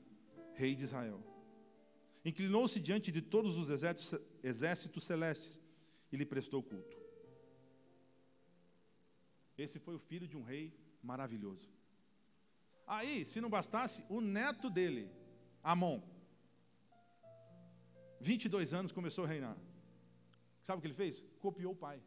rei 0.55 0.73
de 0.75 0.83
Israel. 0.83 1.23
Inclinou-se 2.25 2.79
diante 2.79 3.11
de 3.11 3.21
todos 3.21 3.55
os 3.55 3.69
exércitos, 3.69 5.03
celestes 5.03 5.61
e 6.11 6.17
lhe 6.17 6.25
prestou 6.25 6.63
culto. 6.63 6.97
Esse 9.55 9.77
foi 9.77 9.93
o 9.93 9.99
filho 9.99 10.27
de 10.27 10.35
um 10.35 10.41
rei 10.41 10.73
maravilhoso. 11.03 11.69
Aí, 12.87 13.25
se 13.27 13.39
não 13.39 13.49
bastasse, 13.49 14.03
o 14.09 14.19
neto 14.19 14.71
dele, 14.71 15.07
Amon, 15.63 16.01
22 18.19 18.73
anos, 18.73 18.91
começou 18.91 19.25
a 19.25 19.27
reinar. 19.27 19.57
Sabe 20.63 20.79
o 20.79 20.81
que 20.81 20.87
ele 20.87 20.95
fez? 20.95 21.23
Copiou 21.39 21.73
o 21.73 21.75
pai. 21.75 22.01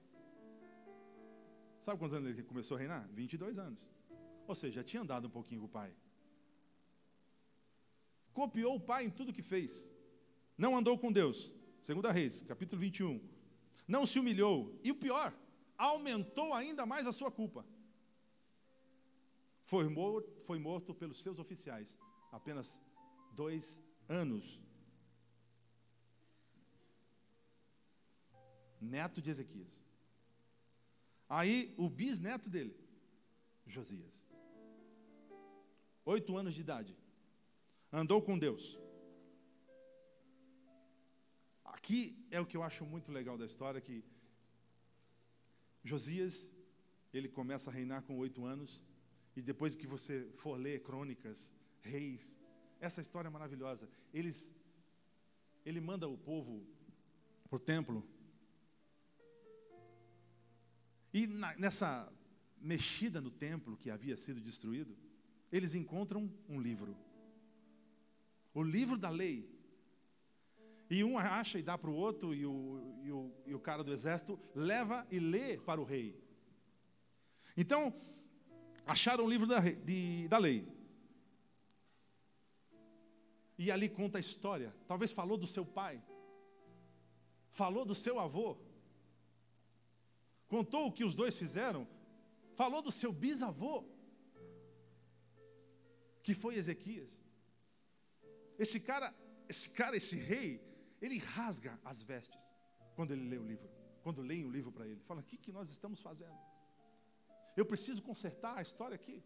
Sabe 1.78 1.98
quantos 1.98 2.16
anos 2.16 2.30
ele 2.30 2.42
começou 2.42 2.76
a 2.76 2.80
reinar? 2.80 3.08
22 3.12 3.56
anos. 3.56 3.88
Ou 4.48 4.54
seja, 4.54 4.80
já 4.80 4.84
tinha 4.84 5.02
andado 5.02 5.28
um 5.28 5.30
pouquinho 5.30 5.60
com 5.60 5.66
o 5.68 5.70
pai 5.70 5.94
copiou 8.32 8.76
o 8.76 8.80
pai 8.80 9.04
em 9.04 9.10
tudo 9.10 9.32
que 9.32 9.42
fez. 9.42 9.90
Não 10.56 10.76
andou 10.76 10.98
com 10.98 11.12
Deus. 11.12 11.54
Segunda 11.80 12.10
Reis, 12.10 12.42
capítulo 12.42 12.80
21. 12.80 13.20
Não 13.86 14.06
se 14.06 14.18
humilhou. 14.18 14.78
E 14.82 14.90
o 14.90 14.94
pior, 14.94 15.34
aumentou 15.76 16.52
ainda 16.54 16.86
mais 16.86 17.06
a 17.06 17.12
sua 17.12 17.30
culpa. 17.30 17.66
Foi 19.64 19.88
morto, 19.88 20.30
foi 20.42 20.58
morto 20.58 20.94
pelos 20.94 21.20
seus 21.20 21.38
oficiais. 21.38 21.98
Apenas 22.30 22.82
dois 23.32 23.82
anos. 24.08 24.60
Neto 28.80 29.22
de 29.22 29.30
Ezequias. 29.30 29.82
Aí 31.28 31.72
o 31.78 31.88
bisneto 31.88 32.50
dele, 32.50 32.76
Josias. 33.66 34.26
Oito 36.04 36.36
anos 36.36 36.54
de 36.54 36.60
idade 36.60 37.01
andou 37.92 38.22
com 38.22 38.38
Deus. 38.38 38.80
Aqui 41.64 42.16
é 42.30 42.40
o 42.40 42.46
que 42.46 42.56
eu 42.56 42.62
acho 42.62 42.86
muito 42.86 43.12
legal 43.12 43.36
da 43.36 43.44
história, 43.44 43.80
que 43.80 44.02
Josias, 45.84 46.56
ele 47.12 47.28
começa 47.28 47.70
a 47.70 47.72
reinar 47.72 48.02
com 48.02 48.16
oito 48.18 48.44
anos, 48.44 48.84
e 49.36 49.42
depois 49.42 49.74
que 49.74 49.86
você 49.86 50.30
for 50.36 50.58
ler 50.58 50.82
crônicas, 50.82 51.54
reis, 51.82 52.38
essa 52.80 53.00
história 53.00 53.28
é 53.28 53.30
maravilhosa. 53.30 53.88
Eles, 54.12 54.54
ele 55.64 55.80
manda 55.80 56.08
o 56.08 56.16
povo 56.16 56.66
para 57.48 57.56
o 57.56 57.60
templo, 57.60 58.06
e 61.12 61.26
na, 61.26 61.54
nessa 61.56 62.10
mexida 62.58 63.20
no 63.20 63.30
templo 63.30 63.76
que 63.76 63.90
havia 63.90 64.16
sido 64.16 64.40
destruído, 64.40 64.96
eles 65.50 65.74
encontram 65.74 66.32
um 66.48 66.58
livro 66.58 66.96
o 68.54 68.62
livro 68.62 68.98
da 68.98 69.08
lei. 69.08 69.50
E 70.90 71.02
um 71.02 71.16
acha 71.16 71.58
e 71.58 71.62
dá 71.62 71.78
para 71.78 71.90
o 71.90 71.94
outro, 71.94 72.34
e 72.34 72.44
o, 72.44 73.00
e, 73.02 73.10
o, 73.10 73.32
e 73.46 73.54
o 73.54 73.60
cara 73.60 73.82
do 73.82 73.92
exército 73.92 74.38
leva 74.54 75.06
e 75.10 75.18
lê 75.18 75.56
para 75.56 75.80
o 75.80 75.84
rei. 75.84 76.20
Então, 77.56 77.94
acharam 78.86 79.24
o 79.24 79.30
livro 79.30 79.46
da, 79.46 79.60
de, 79.60 80.28
da 80.28 80.38
lei. 80.38 80.68
E 83.56 83.70
ali 83.70 83.88
conta 83.88 84.18
a 84.18 84.20
história. 84.20 84.74
Talvez 84.86 85.12
falou 85.12 85.38
do 85.38 85.46
seu 85.46 85.64
pai, 85.64 86.02
falou 87.50 87.84
do 87.86 87.94
seu 87.94 88.18
avô, 88.18 88.58
contou 90.48 90.86
o 90.88 90.92
que 90.92 91.04
os 91.04 91.14
dois 91.14 91.38
fizeram, 91.38 91.88
falou 92.54 92.82
do 92.82 92.92
seu 92.92 93.12
bisavô, 93.12 93.84
que 96.22 96.34
foi 96.34 96.56
Ezequias. 96.56 97.24
Esse 98.58 98.80
cara, 98.80 99.14
esse 99.48 99.70
cara, 99.70 99.96
esse 99.96 100.16
rei, 100.16 100.60
ele 101.00 101.18
rasga 101.18 101.78
as 101.84 102.02
vestes 102.02 102.52
quando 102.94 103.12
ele 103.12 103.28
lê 103.28 103.38
o 103.38 103.44
livro. 103.44 103.68
Quando 104.02 104.20
leem 104.20 104.44
o 104.44 104.50
livro 104.50 104.72
para 104.72 104.86
ele, 104.86 105.00
fala: 105.00 105.20
"O 105.20 105.24
que 105.24 105.36
que 105.36 105.52
nós 105.52 105.70
estamos 105.70 106.00
fazendo? 106.00 106.38
Eu 107.56 107.66
preciso 107.66 108.02
consertar 108.02 108.58
a 108.58 108.62
história 108.62 108.94
aqui." 108.94 109.22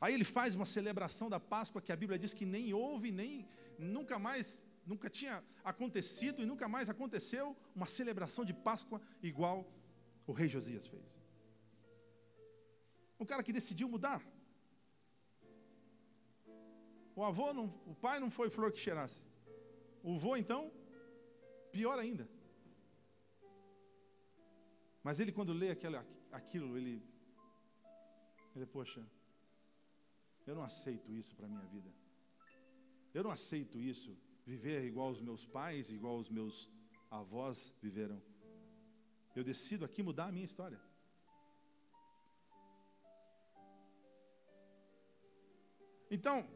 Aí 0.00 0.12
ele 0.12 0.24
faz 0.24 0.54
uma 0.54 0.66
celebração 0.66 1.30
da 1.30 1.40
Páscoa 1.40 1.80
que 1.80 1.92
a 1.92 1.96
Bíblia 1.96 2.18
diz 2.18 2.34
que 2.34 2.44
nem 2.44 2.74
houve, 2.74 3.10
nem 3.10 3.48
nunca 3.78 4.18
mais, 4.18 4.66
nunca 4.86 5.08
tinha 5.08 5.42
acontecido 5.62 6.42
e 6.42 6.46
nunca 6.46 6.68
mais 6.68 6.90
aconteceu 6.90 7.56
uma 7.74 7.86
celebração 7.86 8.44
de 8.44 8.52
Páscoa 8.52 9.00
igual 9.22 9.66
o 10.26 10.32
rei 10.32 10.48
Josias 10.48 10.86
fez. 10.86 11.18
Um 13.18 13.24
cara 13.24 13.42
que 13.42 13.52
decidiu 13.52 13.88
mudar. 13.88 14.20
O 17.16 17.22
avô, 17.22 17.52
não, 17.52 17.66
o 17.86 17.94
pai 17.94 18.18
não 18.18 18.30
foi 18.30 18.50
flor 18.50 18.72
que 18.72 18.78
cheirasse. 18.78 19.24
O 20.02 20.18
vô, 20.18 20.36
então, 20.36 20.72
pior 21.70 21.98
ainda. 21.98 22.28
Mas 25.02 25.20
ele, 25.20 25.32
quando 25.32 25.52
lê 25.52 25.70
aquilo, 25.70 25.98
aquilo 26.32 26.76
ele, 26.76 27.02
ele, 28.56 28.66
poxa, 28.66 29.06
eu 30.46 30.54
não 30.54 30.62
aceito 30.62 31.12
isso 31.12 31.34
para 31.36 31.46
a 31.46 31.48
minha 31.48 31.66
vida. 31.66 31.90
Eu 33.12 33.22
não 33.22 33.30
aceito 33.30 33.78
isso, 33.78 34.16
viver 34.44 34.84
igual 34.84 35.10
os 35.10 35.22
meus 35.22 35.46
pais, 35.46 35.90
igual 35.90 36.18
os 36.18 36.28
meus 36.28 36.70
avós 37.10 37.72
viveram. 37.80 38.20
Eu 39.36 39.44
decido 39.44 39.84
aqui 39.84 40.02
mudar 40.02 40.26
a 40.26 40.32
minha 40.32 40.44
história. 40.44 40.80
Então, 46.10 46.48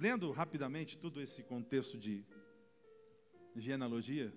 lendo 0.00 0.32
rapidamente 0.32 0.96
todo 0.96 1.20
esse 1.20 1.42
contexto 1.42 1.98
de 1.98 2.24
genealogia, 3.54 4.32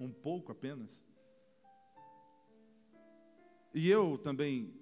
um 0.00 0.10
pouco 0.10 0.50
apenas, 0.50 1.04
e 3.74 3.86
eu 3.90 4.16
também 4.16 4.74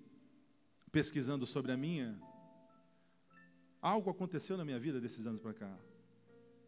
pesquisando 0.92 1.44
sobre 1.44 1.72
a 1.72 1.76
minha, 1.76 2.16
algo 3.82 4.08
aconteceu 4.08 4.56
na 4.56 4.64
minha 4.64 4.78
vida 4.78 5.00
desses 5.00 5.26
anos 5.26 5.40
para 5.40 5.52
cá. 5.52 5.76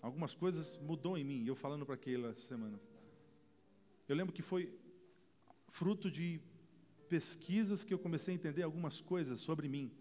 Algumas 0.03 0.35
coisas 0.35 0.77
mudou 0.79 1.16
em 1.16 1.23
mim, 1.23 1.47
eu 1.47 1.55
falando 1.55 1.87
para 1.87 1.95
aquela 1.95 2.35
semana. 2.35 2.81
Eu 4.09 4.16
lembro 4.16 4.35
que 4.35 4.42
foi 4.42 4.77
fruto 5.69 6.11
de 6.11 6.40
pesquisas 7.09 7.85
que 7.85 7.95
eu 7.95 8.01
comecei 8.01 8.35
a 8.35 8.37
entender 8.37 8.64
algumas 8.64 9.01
coisas 9.01 9.38
sobre 9.38 9.69
mim 9.69 9.92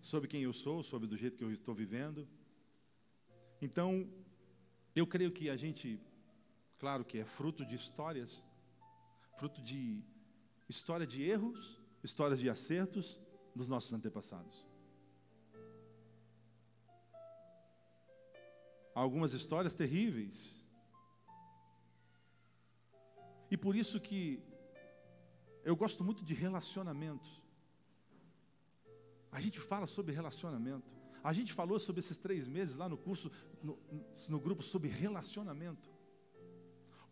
sobre 0.00 0.28
quem 0.28 0.42
eu 0.42 0.52
sou, 0.52 0.82
sobre 0.82 1.06
do 1.06 1.16
jeito 1.16 1.36
que 1.36 1.44
eu 1.44 1.52
estou 1.52 1.74
vivendo. 1.74 2.28
Então, 3.60 4.08
eu 4.94 5.06
creio 5.06 5.30
que 5.30 5.50
a 5.50 5.56
gente, 5.56 6.00
claro 6.78 7.04
que 7.04 7.18
é 7.18 7.24
fruto 7.24 7.64
de 7.64 7.74
histórias, 7.74 8.46
fruto 9.36 9.62
de 9.62 10.02
história 10.68 11.06
de 11.06 11.22
erros, 11.22 11.80
histórias 12.02 12.40
de 12.40 12.48
acertos 12.48 13.20
dos 13.54 13.68
nossos 13.68 13.92
antepassados. 13.92 14.66
Algumas 18.94 19.32
histórias 19.32 19.74
terríveis. 19.74 20.64
E 23.50 23.56
por 23.56 23.76
isso 23.76 24.00
que 24.00 24.42
eu 25.64 25.76
gosto 25.76 26.02
muito 26.02 26.24
de 26.24 26.34
relacionamentos. 26.34 27.39
A 29.30 29.40
gente 29.40 29.60
fala 29.60 29.86
sobre 29.86 30.14
relacionamento. 30.14 30.96
A 31.22 31.32
gente 31.32 31.52
falou 31.52 31.78
sobre 31.78 32.00
esses 32.00 32.18
três 32.18 32.48
meses 32.48 32.76
lá 32.76 32.88
no 32.88 32.96
curso, 32.96 33.30
no, 33.62 33.78
no 34.28 34.40
grupo 34.40 34.62
sobre 34.62 34.88
relacionamento. 34.88 35.90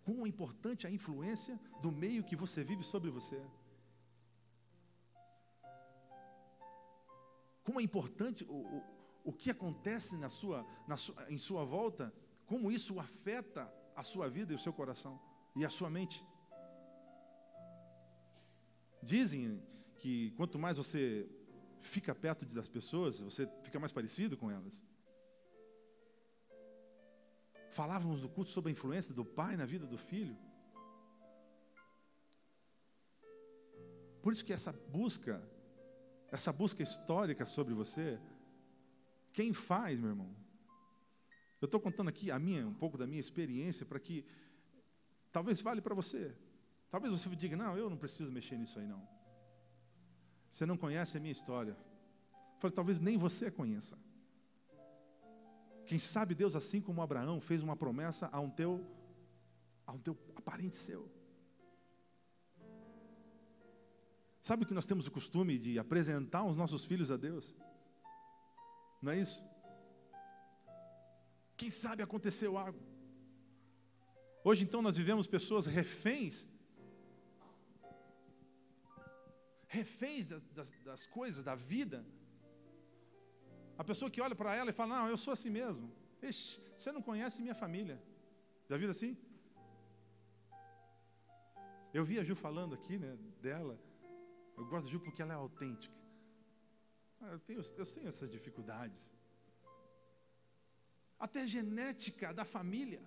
Quão 0.04 0.26
importante 0.26 0.86
a 0.86 0.90
influência 0.90 1.60
do 1.82 1.92
meio 1.92 2.24
que 2.24 2.34
você 2.34 2.64
vive 2.64 2.82
sobre 2.82 3.10
você. 3.10 3.40
Como 7.62 7.80
é 7.80 7.82
importante 7.82 8.44
o, 8.44 8.78
o, 8.78 8.82
o 9.24 9.32
que 9.32 9.50
acontece 9.50 10.16
na 10.16 10.30
sua, 10.30 10.66
na 10.86 10.96
sua, 10.96 11.30
em 11.30 11.36
sua 11.36 11.64
volta, 11.64 12.12
como 12.46 12.72
isso 12.72 12.98
afeta 12.98 13.70
a 13.94 14.02
sua 14.02 14.28
vida 14.28 14.52
e 14.52 14.56
o 14.56 14.58
seu 14.58 14.72
coração 14.72 15.20
e 15.54 15.66
a 15.66 15.70
sua 15.70 15.90
mente. 15.90 16.24
Dizem 19.02 19.62
que 19.98 20.30
quanto 20.30 20.58
mais 20.58 20.78
você 20.78 21.28
fica 21.80 22.14
perto 22.14 22.44
das 22.46 22.68
pessoas, 22.68 23.20
você 23.20 23.48
fica 23.62 23.78
mais 23.78 23.92
parecido 23.92 24.36
com 24.36 24.50
elas. 24.50 24.84
Falávamos 27.70 28.22
no 28.22 28.28
culto 28.28 28.50
sobre 28.50 28.70
a 28.70 28.72
influência 28.72 29.14
do 29.14 29.24
pai 29.24 29.56
na 29.56 29.66
vida 29.66 29.86
do 29.86 29.98
filho. 29.98 30.36
Por 34.22 34.32
isso 34.32 34.44
que 34.44 34.52
essa 34.52 34.72
busca, 34.72 35.42
essa 36.30 36.52
busca 36.52 36.82
histórica 36.82 37.46
sobre 37.46 37.74
você, 37.74 38.18
quem 39.32 39.52
faz, 39.52 39.98
meu 39.98 40.10
irmão? 40.10 40.34
Eu 41.60 41.66
estou 41.66 41.80
contando 41.80 42.08
aqui 42.08 42.30
a 42.30 42.38
minha, 42.38 42.66
um 42.66 42.74
pouco 42.74 42.96
da 42.96 43.06
minha 43.06 43.20
experiência 43.20 43.84
para 43.84 43.98
que 43.98 44.24
talvez 45.32 45.60
vale 45.60 45.80
para 45.80 45.94
você. 45.94 46.36
Talvez 46.90 47.12
você 47.12 47.28
diga, 47.36 47.56
não, 47.56 47.76
eu 47.76 47.90
não 47.90 47.96
preciso 47.96 48.30
mexer 48.32 48.56
nisso 48.56 48.78
aí 48.78 48.86
não. 48.86 49.06
Você 50.50 50.64
não 50.66 50.76
conhece 50.76 51.16
a 51.16 51.20
minha 51.20 51.32
história. 51.32 51.76
Eu 52.32 52.58
falei, 52.58 52.74
talvez 52.74 53.00
nem 53.00 53.16
você 53.16 53.46
a 53.46 53.52
conheça. 53.52 53.98
Quem 55.86 55.98
sabe 55.98 56.34
Deus, 56.34 56.54
assim 56.54 56.80
como 56.80 57.00
Abraão, 57.00 57.40
fez 57.40 57.62
uma 57.62 57.76
promessa 57.76 58.28
a 58.32 58.40
um 58.40 58.50
teu, 58.50 58.84
a 59.86 59.92
um 59.92 59.98
teu 59.98 60.16
aparente 60.36 60.76
seu. 60.76 61.10
Sabe 64.42 64.64
que 64.64 64.74
nós 64.74 64.86
temos 64.86 65.06
o 65.06 65.10
costume 65.10 65.58
de 65.58 65.78
apresentar 65.78 66.44
os 66.44 66.56
nossos 66.56 66.84
filhos 66.84 67.10
a 67.10 67.16
Deus? 67.16 67.54
Não 69.02 69.12
é 69.12 69.18
isso? 69.18 69.44
Quem 71.56 71.70
sabe 71.70 72.02
aconteceu 72.02 72.56
algo. 72.56 72.78
Hoje 74.44 74.64
então 74.64 74.80
nós 74.80 74.96
vivemos 74.96 75.26
pessoas 75.26 75.66
reféns 75.66 76.48
reféns 79.68 80.28
das, 80.28 80.44
das, 80.46 80.72
das 80.84 81.06
coisas, 81.06 81.44
da 81.44 81.54
vida. 81.54 82.04
A 83.76 83.84
pessoa 83.84 84.10
que 84.10 84.20
olha 84.20 84.34
para 84.34 84.54
ela 84.56 84.70
e 84.70 84.72
fala: 84.72 84.96
Não, 84.96 85.08
eu 85.08 85.16
sou 85.16 85.32
assim 85.32 85.50
mesmo. 85.50 85.92
Ixi, 86.22 86.60
você 86.76 86.90
não 86.90 87.02
conhece 87.02 87.42
minha 87.42 87.54
família. 87.54 88.02
Já 88.68 88.76
viu 88.76 88.90
assim? 88.90 89.16
Eu 91.92 92.04
vi 92.04 92.18
a 92.18 92.24
Ju 92.24 92.34
falando 92.34 92.74
aqui 92.74 92.98
né, 92.98 93.16
dela. 93.40 93.78
Eu 94.56 94.66
gosto 94.66 94.86
da 94.86 94.92
Ju 94.92 95.00
porque 95.00 95.22
ela 95.22 95.32
é 95.32 95.36
autêntica. 95.36 95.94
Ah, 97.20 97.32
eu, 97.32 97.38
tenho, 97.40 97.60
eu 97.60 97.86
tenho 97.86 98.08
essas 98.08 98.30
dificuldades. 98.30 99.14
Até 101.18 101.46
genética 101.46 102.32
da 102.32 102.44
família. 102.44 103.02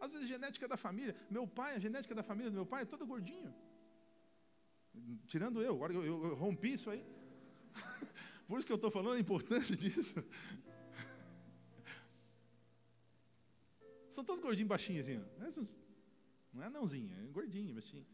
Às 0.00 0.12
vezes, 0.12 0.28
genética 0.28 0.66
da 0.66 0.76
família. 0.76 1.14
Meu 1.30 1.46
pai, 1.46 1.76
a 1.76 1.78
genética 1.78 2.14
da 2.14 2.22
família 2.22 2.50
do 2.50 2.54
meu 2.54 2.66
pai 2.66 2.82
é 2.82 2.86
todo 2.86 3.06
gordinho. 3.06 3.54
Tirando 5.26 5.62
eu, 5.62 5.74
agora 5.74 5.92
eu, 5.92 6.04
eu, 6.04 6.24
eu 6.26 6.34
rompi 6.34 6.74
isso 6.74 6.90
aí. 6.90 7.04
Por 8.46 8.58
isso 8.58 8.66
que 8.66 8.72
eu 8.72 8.76
estou 8.76 8.90
falando 8.90 9.16
a 9.16 9.20
importância 9.20 9.74
disso. 9.76 10.22
São 14.10 14.24
todos 14.24 14.42
gordinhos, 14.42 14.68
baixinhos 14.68 15.08
assim. 15.08 15.80
Não 16.52 16.62
é 16.62 16.66
anãozinho, 16.66 17.18
é 17.18 17.26
gordinho, 17.32 17.72
baixinho. 17.72 18.06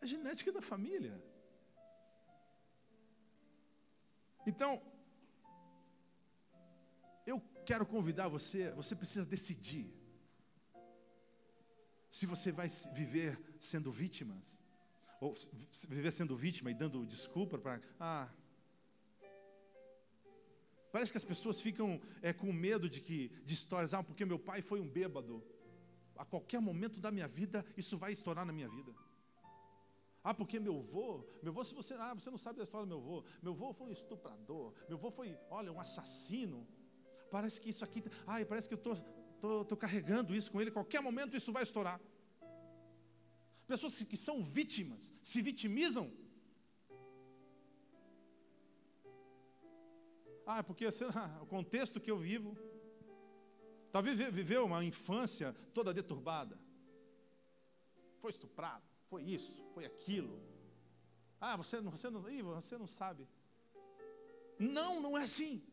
É 0.00 0.06
genética 0.06 0.52
da 0.52 0.60
família. 0.60 1.22
Então, 4.46 4.82
eu 7.26 7.40
quero 7.64 7.86
convidar 7.86 8.28
você, 8.28 8.70
você 8.72 8.94
precisa 8.94 9.24
decidir 9.24 9.90
se 12.10 12.26
você 12.26 12.50
vai 12.50 12.68
viver 12.92 13.40
sendo 13.58 13.90
vítimas 13.90 14.62
ou 15.20 15.34
viver 15.88 16.10
sendo 16.10 16.34
vítima 16.34 16.70
e 16.70 16.74
dando 16.74 17.04
desculpa 17.06 17.58
para. 17.58 17.80
Ah. 17.98 18.28
Parece 20.90 21.12
que 21.12 21.18
as 21.18 21.24
pessoas 21.24 21.60
ficam 21.60 22.00
é, 22.22 22.32
com 22.32 22.52
medo 22.52 22.88
de 22.88 23.00
que 23.00 23.28
de 23.44 23.54
histórias, 23.54 23.94
ah, 23.94 24.02
porque 24.02 24.24
meu 24.24 24.38
pai 24.38 24.62
foi 24.62 24.80
um 24.80 24.88
bêbado. 24.88 25.44
A 26.16 26.24
qualquer 26.24 26.60
momento 26.60 26.98
da 27.00 27.10
minha 27.10 27.28
vida, 27.28 27.64
isso 27.76 27.96
vai 27.96 28.12
estourar 28.12 28.44
na 28.44 28.52
minha 28.52 28.68
vida. 28.68 28.92
Ah, 30.22 30.34
porque 30.34 30.58
meu 30.58 30.78
avô, 30.78 31.24
meu 31.42 31.52
avô, 31.52 31.64
se 31.64 31.74
você, 31.74 31.94
ah, 31.94 32.12
você 32.14 32.30
não 32.30 32.36
sabe 32.36 32.58
da 32.58 32.64
história 32.64 32.86
do 32.86 32.88
meu 32.88 32.98
avô, 32.98 33.24
meu 33.42 33.52
avô 33.52 33.72
foi 33.72 33.88
um 33.88 33.92
estuprador, 33.92 34.74
meu 34.88 34.98
avô 34.98 35.10
foi, 35.10 35.38
olha, 35.48 35.72
um 35.72 35.80
assassino. 35.80 36.66
Parece 37.30 37.60
que 37.60 37.70
isso 37.70 37.84
aqui, 37.84 38.02
ah, 38.26 38.44
parece 38.46 38.68
que 38.68 38.74
eu 38.74 38.78
estou 38.78 38.96
tô, 39.40 39.64
tô 39.64 39.76
carregando 39.76 40.34
isso 40.34 40.50
com 40.50 40.60
ele, 40.60 40.70
qualquer 40.70 41.00
momento 41.00 41.36
isso 41.36 41.52
vai 41.52 41.62
estourar. 41.62 42.00
Pessoas 43.70 44.02
que 44.02 44.16
são 44.16 44.42
vítimas, 44.42 45.14
se 45.22 45.40
vitimizam. 45.40 46.12
Ah, 50.44 50.60
porque 50.64 50.84
o 51.40 51.46
contexto 51.46 52.00
que 52.00 52.10
eu 52.10 52.18
vivo. 52.18 52.58
Talvez 53.92 54.18
viveu 54.18 54.64
uma 54.66 54.84
infância 54.84 55.52
toda 55.72 55.94
deturbada. 55.94 56.58
Foi 58.20 58.32
estuprado, 58.32 58.82
foi 59.08 59.22
isso, 59.22 59.64
foi 59.72 59.84
aquilo. 59.84 60.42
Ah, 61.40 61.56
você 61.56 61.80
não, 61.80 61.92
você 61.92 62.10
não, 62.10 62.22
você 62.60 62.76
não 62.76 62.88
sabe. 62.88 63.28
Não, 64.58 65.00
não 65.00 65.16
é 65.16 65.22
assim. 65.22 65.64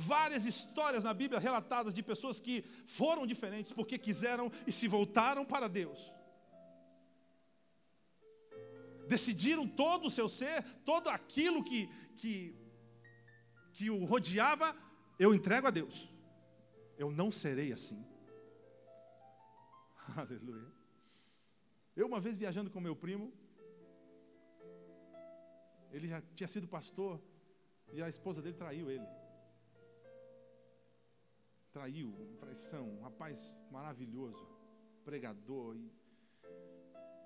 Várias 0.00 0.44
histórias 0.44 1.04
na 1.04 1.12
Bíblia 1.12 1.38
relatadas 1.38 1.92
de 1.92 2.02
pessoas 2.02 2.40
que 2.40 2.62
foram 2.86 3.26
diferentes 3.26 3.72
porque 3.72 3.98
quiseram 3.98 4.50
e 4.66 4.72
se 4.72 4.88
voltaram 4.88 5.44
para 5.44 5.68
Deus. 5.68 6.12
Decidiram 9.06 9.66
todo 9.66 10.06
o 10.06 10.10
seu 10.10 10.28
ser, 10.28 10.62
todo 10.84 11.08
aquilo 11.08 11.62
que, 11.64 11.88
que, 12.16 12.56
que 13.72 13.90
o 13.90 14.04
rodeava, 14.04 14.74
eu 15.18 15.34
entrego 15.34 15.66
a 15.66 15.70
Deus. 15.70 16.08
Eu 16.96 17.10
não 17.10 17.30
serei 17.30 17.72
assim. 17.72 18.04
Aleluia. 20.16 20.72
Eu, 21.96 22.06
uma 22.06 22.20
vez 22.20 22.38
viajando 22.38 22.70
com 22.70 22.80
meu 22.80 22.94
primo, 22.94 23.32
ele 25.90 26.06
já 26.06 26.22
tinha 26.34 26.48
sido 26.48 26.68
pastor 26.68 27.20
e 27.92 28.00
a 28.00 28.08
esposa 28.08 28.40
dele 28.40 28.56
traiu 28.56 28.90
ele 28.90 29.19
traiu, 31.72 32.12
traição, 32.38 32.88
um 32.88 33.00
rapaz 33.00 33.56
maravilhoso, 33.70 34.46
pregador, 35.04 35.76
e 35.76 35.90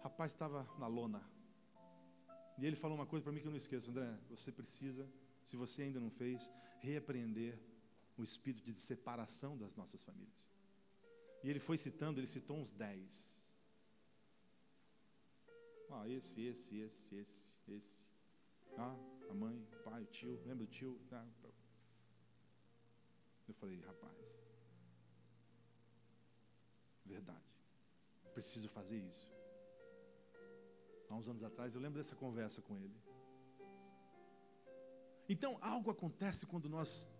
rapaz 0.02 0.32
estava 0.32 0.68
na 0.78 0.86
lona. 0.86 1.22
E 2.58 2.66
ele 2.66 2.76
falou 2.76 2.96
uma 2.96 3.06
coisa 3.06 3.22
para 3.22 3.32
mim 3.32 3.40
que 3.40 3.46
eu 3.46 3.50
não 3.50 3.58
esqueço, 3.58 3.90
André, 3.90 4.18
você 4.28 4.52
precisa, 4.52 5.10
se 5.44 5.56
você 5.56 5.82
ainda 5.82 5.98
não 5.98 6.10
fez, 6.10 6.50
repreender 6.78 7.58
o 8.16 8.22
espírito 8.22 8.70
de 8.70 8.78
separação 8.78 9.56
das 9.56 9.74
nossas 9.74 10.04
famílias. 10.04 10.50
E 11.42 11.50
ele 11.50 11.60
foi 11.60 11.76
citando, 11.76 12.20
ele 12.20 12.26
citou 12.26 12.56
uns 12.56 12.72
dez. 12.72 13.44
Ah, 15.90 16.08
esse, 16.08 16.42
esse, 16.42 16.78
esse, 16.78 17.16
esse, 17.16 17.52
esse. 17.68 18.08
Ah, 18.76 18.96
a 19.30 19.34
mãe, 19.34 19.56
o 19.72 19.82
pai, 19.82 20.02
o 20.02 20.06
tio, 20.06 20.40
lembra 20.44 20.64
do 20.64 20.66
tio? 20.66 21.00
Ah, 21.12 21.26
eu 23.48 23.54
falei, 23.54 23.78
rapaz, 23.80 24.40
verdade, 27.04 27.52
preciso 28.32 28.68
fazer 28.68 28.98
isso. 28.98 29.32
Há 31.08 31.14
uns 31.14 31.28
anos 31.28 31.44
atrás 31.44 31.74
eu 31.74 31.80
lembro 31.80 31.98
dessa 31.98 32.16
conversa 32.16 32.62
com 32.62 32.76
ele. 32.78 32.98
Então, 35.28 35.58
algo 35.60 35.90
acontece 35.90 36.46
quando 36.46 36.68
nós 36.68 37.10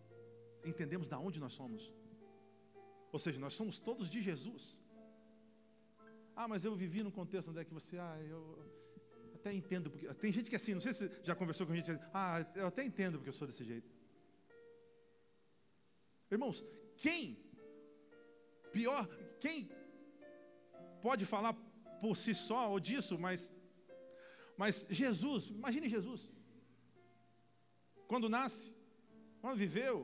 entendemos 0.65 1.09
da 1.09 1.19
onde 1.19 1.39
nós 1.41 1.53
somos. 1.53 1.93
Ou 3.13 3.19
seja, 3.19 3.39
nós 3.39 3.55
somos 3.55 3.79
todos 3.79 4.11
de 4.11 4.21
Jesus. 4.23 4.83
Ah, 6.35 6.49
mas 6.49 6.65
eu 6.65 6.75
vivi 6.75 7.03
num 7.03 7.11
contexto 7.11 7.51
onde 7.51 7.61
é 7.61 7.65
que 7.65 7.73
você, 7.73 7.99
ah, 7.99 8.19
eu 8.23 8.59
até 9.35 9.53
entendo 9.53 9.91
porque 9.91 10.13
tem 10.15 10.33
gente 10.33 10.49
que 10.49 10.57
é 10.57 10.59
assim, 10.59 10.75
não 10.75 10.81
sei 10.81 10.93
se 10.95 11.09
já 11.23 11.35
conversou 11.35 11.67
com 11.67 11.75
gente, 11.75 11.93
ah, 12.13 12.45
eu 12.55 12.67
até 12.67 12.83
entendo 12.83 13.19
porque 13.19 13.29
eu 13.29 13.33
sou 13.33 13.47
desse 13.47 13.63
jeito. 13.63 13.94
Irmãos, 16.31 16.65
quem, 16.97 17.39
pior, 18.73 19.09
quem 19.39 19.71
pode 21.03 21.25
falar 21.27 21.55
por 22.01 22.17
si 22.17 22.35
só 22.35 22.71
ou 22.71 22.81
disso, 22.81 23.19
mas 23.19 23.53
Mas 24.57 24.87
Jesus, 24.89 25.49
imagine 25.49 25.89
Jesus. 25.89 26.31
Quando 28.07 28.29
nasce, 28.29 28.73
quando 29.41 29.57
viveu, 29.57 29.97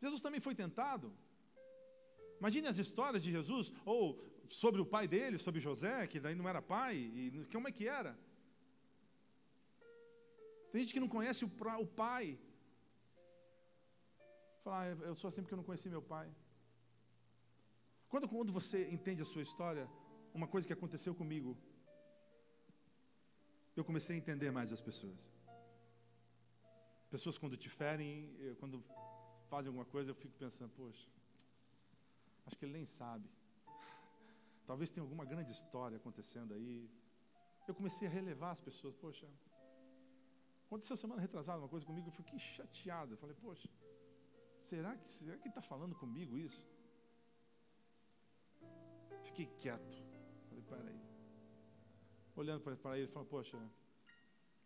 Jesus 0.00 0.20
também 0.20 0.40
foi 0.40 0.54
tentado. 0.54 1.12
Imagine 2.40 2.68
as 2.68 2.78
histórias 2.78 3.22
de 3.22 3.30
Jesus, 3.30 3.72
ou 3.84 4.02
sobre 4.48 4.80
o 4.80 4.86
pai 4.86 5.06
dele, 5.08 5.38
sobre 5.38 5.60
José, 5.60 6.06
que 6.06 6.20
daí 6.20 6.34
não 6.34 6.48
era 6.48 6.62
pai, 6.62 6.96
e 6.96 7.46
como 7.52 7.68
é 7.68 7.72
que 7.72 7.86
era? 7.88 8.18
Tem 10.70 10.82
gente 10.82 10.94
que 10.94 11.00
não 11.00 11.08
conhece 11.08 11.44
o, 11.44 11.50
o 11.80 11.86
pai. 11.86 12.38
Fala, 14.66 14.82
ah, 14.82 14.88
eu 15.10 15.14
sou 15.14 15.28
assim 15.28 15.42
porque 15.42 15.54
eu 15.54 15.58
não 15.58 15.62
conheci 15.62 15.88
meu 15.88 16.02
pai. 16.02 16.28
Quando, 18.08 18.28
quando 18.28 18.52
você 18.52 18.78
entende 18.90 19.22
a 19.22 19.24
sua 19.24 19.40
história, 19.40 19.88
uma 20.34 20.48
coisa 20.48 20.66
que 20.66 20.72
aconteceu 20.72 21.14
comigo, 21.14 21.56
eu 23.76 23.84
comecei 23.84 24.16
a 24.16 24.18
entender 24.18 24.50
mais 24.50 24.72
as 24.72 24.80
pessoas. 24.80 25.30
Pessoas 27.08 27.38
quando 27.38 27.56
te 27.56 27.68
ferem, 27.68 28.12
quando 28.58 28.82
fazem 29.48 29.68
alguma 29.68 29.84
coisa, 29.84 30.10
eu 30.10 30.16
fico 30.16 30.34
pensando, 30.36 30.72
poxa, 30.72 31.08
acho 32.44 32.58
que 32.58 32.64
ele 32.64 32.72
nem 32.72 32.86
sabe. 32.86 33.30
Talvez 34.66 34.90
tenha 34.90 35.04
alguma 35.04 35.24
grande 35.24 35.52
história 35.52 35.96
acontecendo 35.96 36.54
aí. 36.54 36.90
Eu 37.68 37.74
comecei 37.76 38.08
a 38.08 38.10
relevar 38.10 38.50
as 38.50 38.60
pessoas, 38.60 38.96
poxa. 38.96 39.28
Aconteceu 40.66 40.96
semana 40.96 41.20
retrasada 41.20 41.60
uma 41.60 41.68
coisa 41.68 41.86
comigo, 41.86 42.08
eu 42.08 42.12
fiquei 42.20 42.40
chateado. 42.40 43.14
Eu 43.14 43.16
falei, 43.16 43.36
poxa, 43.36 43.68
será 44.70 44.92
que 44.96 45.08
será 45.08 45.36
que 45.42 45.48
está 45.48 45.62
falando 45.72 45.94
comigo 46.02 46.38
isso? 46.46 46.62
Fiquei 49.22 49.46
quieto. 49.62 49.96
Falei, 50.48 50.64
peraí. 50.72 51.00
Olhando 52.34 52.60
para 52.62 52.72
ele, 52.98 53.06
falei, 53.08 53.28
poxa, 53.28 53.58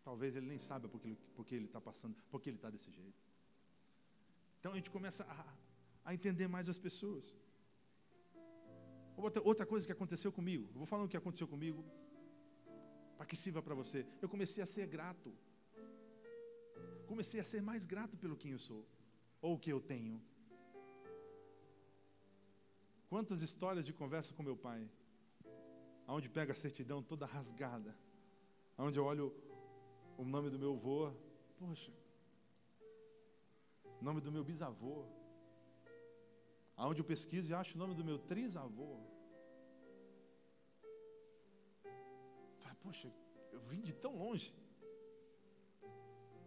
talvez 0.03 0.35
ele 0.35 0.47
nem 0.47 0.59
saiba 0.59 0.87
porque 0.93 1.15
porque 1.35 1.55
ele 1.55 1.65
está 1.65 1.79
passando, 1.89 2.15
porque 2.31 2.49
ele 2.49 2.57
está 2.57 2.69
desse 2.69 2.91
jeito. 2.91 3.21
Então 4.59 4.71
a 4.73 4.75
gente 4.75 4.91
começa 4.97 5.23
a, 5.23 5.39
a 6.05 6.13
entender 6.13 6.47
mais 6.47 6.67
as 6.73 6.79
pessoas. 6.87 7.33
Outra, 9.15 9.41
outra 9.51 9.65
coisa 9.65 9.85
que 9.85 9.91
aconteceu 9.91 10.31
comigo, 10.31 10.65
vou 10.73 10.85
falando 10.85 11.05
o 11.05 11.09
que 11.09 11.17
aconteceu 11.17 11.47
comigo, 11.47 11.83
para 13.17 13.25
que 13.25 13.35
sirva 13.35 13.61
para 13.61 13.75
você. 13.75 14.05
Eu 14.21 14.29
comecei 14.29 14.63
a 14.63 14.65
ser 14.65 14.87
grato. 14.87 15.31
Comecei 17.11 17.39
a 17.39 17.43
ser 17.43 17.61
mais 17.61 17.85
grato 17.85 18.15
pelo 18.17 18.35
que 18.41 18.49
eu 18.49 18.59
sou, 18.59 18.83
ou 19.41 19.55
o 19.55 19.59
que 19.59 19.71
eu 19.71 19.79
tenho. 19.79 20.21
Quantas 23.09 23.41
histórias 23.41 23.85
de 23.85 23.93
conversa 23.93 24.33
com 24.33 24.43
meu 24.43 24.55
pai, 24.55 24.89
aonde 26.07 26.29
pega 26.29 26.51
a 26.53 26.55
certidão 26.55 27.01
toda 27.03 27.25
rasgada, 27.25 27.95
aonde 28.77 28.97
eu 28.99 29.05
olho 29.05 29.33
o 30.17 30.23
nome 30.23 30.49
do 30.49 30.59
meu 30.59 30.73
avô, 30.73 31.11
poxa, 31.59 31.91
nome 34.01 34.21
do 34.21 34.31
meu 34.31 34.43
bisavô, 34.43 35.05
aonde 36.77 37.01
eu 37.01 37.05
pesquiso 37.05 37.51
e 37.51 37.55
acho 37.55 37.75
o 37.75 37.79
nome 37.79 37.93
do 37.93 38.05
meu 38.05 38.17
trisavô. 38.17 38.97
Poxa, 42.83 43.13
eu 43.51 43.59
vim 43.61 43.81
de 43.81 43.93
tão 43.93 44.17
longe. 44.17 44.53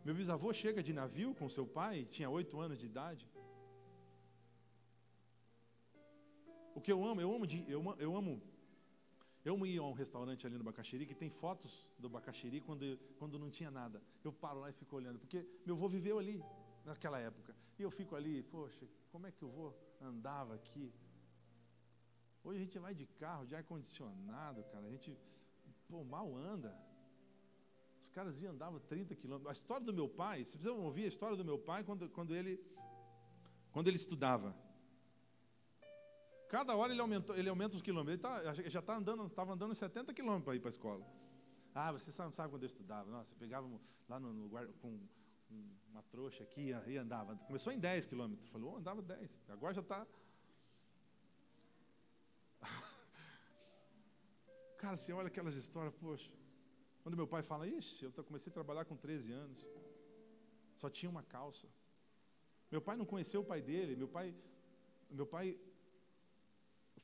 Meu 0.04 0.14
bisavô 0.14 0.52
chega 0.52 0.82
de 0.82 0.92
navio 0.92 1.34
com 1.34 1.48
seu 1.48 1.66
pai, 1.66 2.04
tinha 2.04 2.28
oito 2.28 2.60
anos 2.60 2.78
de 2.78 2.84
idade. 2.84 3.26
O 6.74 6.80
que 6.80 6.92
eu 6.92 7.02
amo, 7.02 7.22
eu 7.22 7.34
amo, 7.34 7.46
de, 7.46 7.64
eu, 7.66 7.82
eu 7.98 8.14
amo, 8.14 8.42
eu 9.42 9.54
amo 9.54 9.64
ir 9.64 9.78
a 9.78 9.82
um 9.82 9.94
restaurante 9.94 10.46
ali 10.46 10.58
no 10.58 10.64
Bacaxiri 10.64 11.06
que 11.06 11.14
tem 11.14 11.30
fotos 11.30 11.90
do 11.98 12.10
Bacaxiri 12.10 12.60
quando, 12.60 12.98
quando 13.18 13.38
não 13.38 13.50
tinha 13.50 13.70
nada. 13.70 14.02
Eu 14.22 14.30
paro 14.30 14.60
lá 14.60 14.68
e 14.68 14.74
fico 14.74 14.94
olhando, 14.94 15.18
porque 15.18 15.46
meu 15.64 15.74
avô 15.74 15.88
viveu 15.88 16.18
ali 16.18 16.44
naquela 16.84 17.18
época. 17.18 17.56
E 17.78 17.82
eu 17.82 17.90
fico 17.90 18.14
ali, 18.14 18.42
poxa, 18.42 18.86
como 19.10 19.26
é 19.26 19.32
que 19.32 19.42
eu 19.42 19.48
vou 19.48 19.74
andava 20.02 20.54
aqui? 20.54 20.92
Hoje 22.42 22.58
a 22.60 22.64
gente 22.64 22.78
vai 22.78 22.94
de 22.94 23.06
carro, 23.06 23.46
de 23.46 23.54
ar-condicionado, 23.56 24.62
cara. 24.64 24.86
A 24.86 24.90
gente, 24.90 25.16
pô, 25.88 26.04
mal 26.04 26.36
anda. 26.36 26.78
Os 28.04 28.10
caras 28.10 28.42
iam 28.42 28.52
andavam 28.52 28.78
30 28.80 29.14
quilômetros. 29.14 29.48
A 29.48 29.54
história 29.54 29.86
do 29.86 29.92
meu 29.92 30.06
pai, 30.06 30.44
vocês 30.44 30.56
precisam 30.56 30.78
ouvir 30.78 31.04
a 31.04 31.08
história 31.08 31.34
do 31.38 31.44
meu 31.44 31.58
pai 31.58 31.82
quando, 31.82 32.06
quando, 32.10 32.36
ele, 32.36 32.62
quando 33.72 33.88
ele 33.88 33.96
estudava. 33.96 34.54
Cada 36.50 36.76
hora 36.76 36.92
ele, 36.92 37.00
aumentou, 37.00 37.34
ele 37.34 37.48
aumenta 37.48 37.76
os 37.76 37.80
quilômetros. 37.80 38.12
Ele 38.12 38.22
tá, 38.22 38.54
já 38.68 38.80
está 38.80 38.94
andando, 38.94 39.26
estava 39.26 39.54
andando 39.54 39.74
70 39.74 40.12
quilômetros 40.12 40.44
para 40.44 40.54
ir 40.54 40.60
para 40.60 40.68
a 40.68 40.76
escola. 40.76 41.06
Ah, 41.74 41.92
você 41.92 42.22
não 42.22 42.30
sabe 42.30 42.50
quando 42.50 42.64
eu 42.64 42.66
estudava. 42.66 43.10
Nossa, 43.10 43.34
pegava 43.36 43.66
lá 44.06 44.20
no, 44.20 44.34
no 44.34 44.50
com 44.82 45.00
uma 45.88 46.02
trouxa 46.02 46.42
aqui 46.42 46.72
e 46.86 46.98
andava. 46.98 47.34
Começou 47.46 47.72
em 47.72 47.78
10 47.78 48.04
quilômetros. 48.04 48.50
Falou, 48.50 48.74
oh, 48.74 48.76
andava 48.76 49.00
10. 49.00 49.34
Agora 49.48 49.72
já 49.72 49.80
está. 49.80 50.06
Cara, 54.76 54.98
você 54.98 55.10
olha 55.14 55.28
aquelas 55.28 55.54
histórias, 55.54 55.94
poxa. 55.94 56.43
Quando 57.04 57.16
meu 57.20 57.28
pai 57.34 57.42
fala, 57.42 57.68
ixi, 57.68 58.04
eu 58.04 58.24
comecei 58.24 58.50
a 58.50 58.58
trabalhar 58.58 58.84
com 58.86 58.96
13 58.96 59.30
anos. 59.44 59.64
Só 60.74 60.90
tinha 60.90 61.10
uma 61.14 61.22
calça. 61.22 61.68
Meu 62.72 62.82
pai 62.82 62.96
não 62.96 63.06
conheceu 63.12 63.42
o 63.42 63.48
pai 63.52 63.60
dele. 63.62 63.94
Meu 63.94 64.08
pai, 64.08 64.34
meu 65.18 65.26
pai 65.34 65.46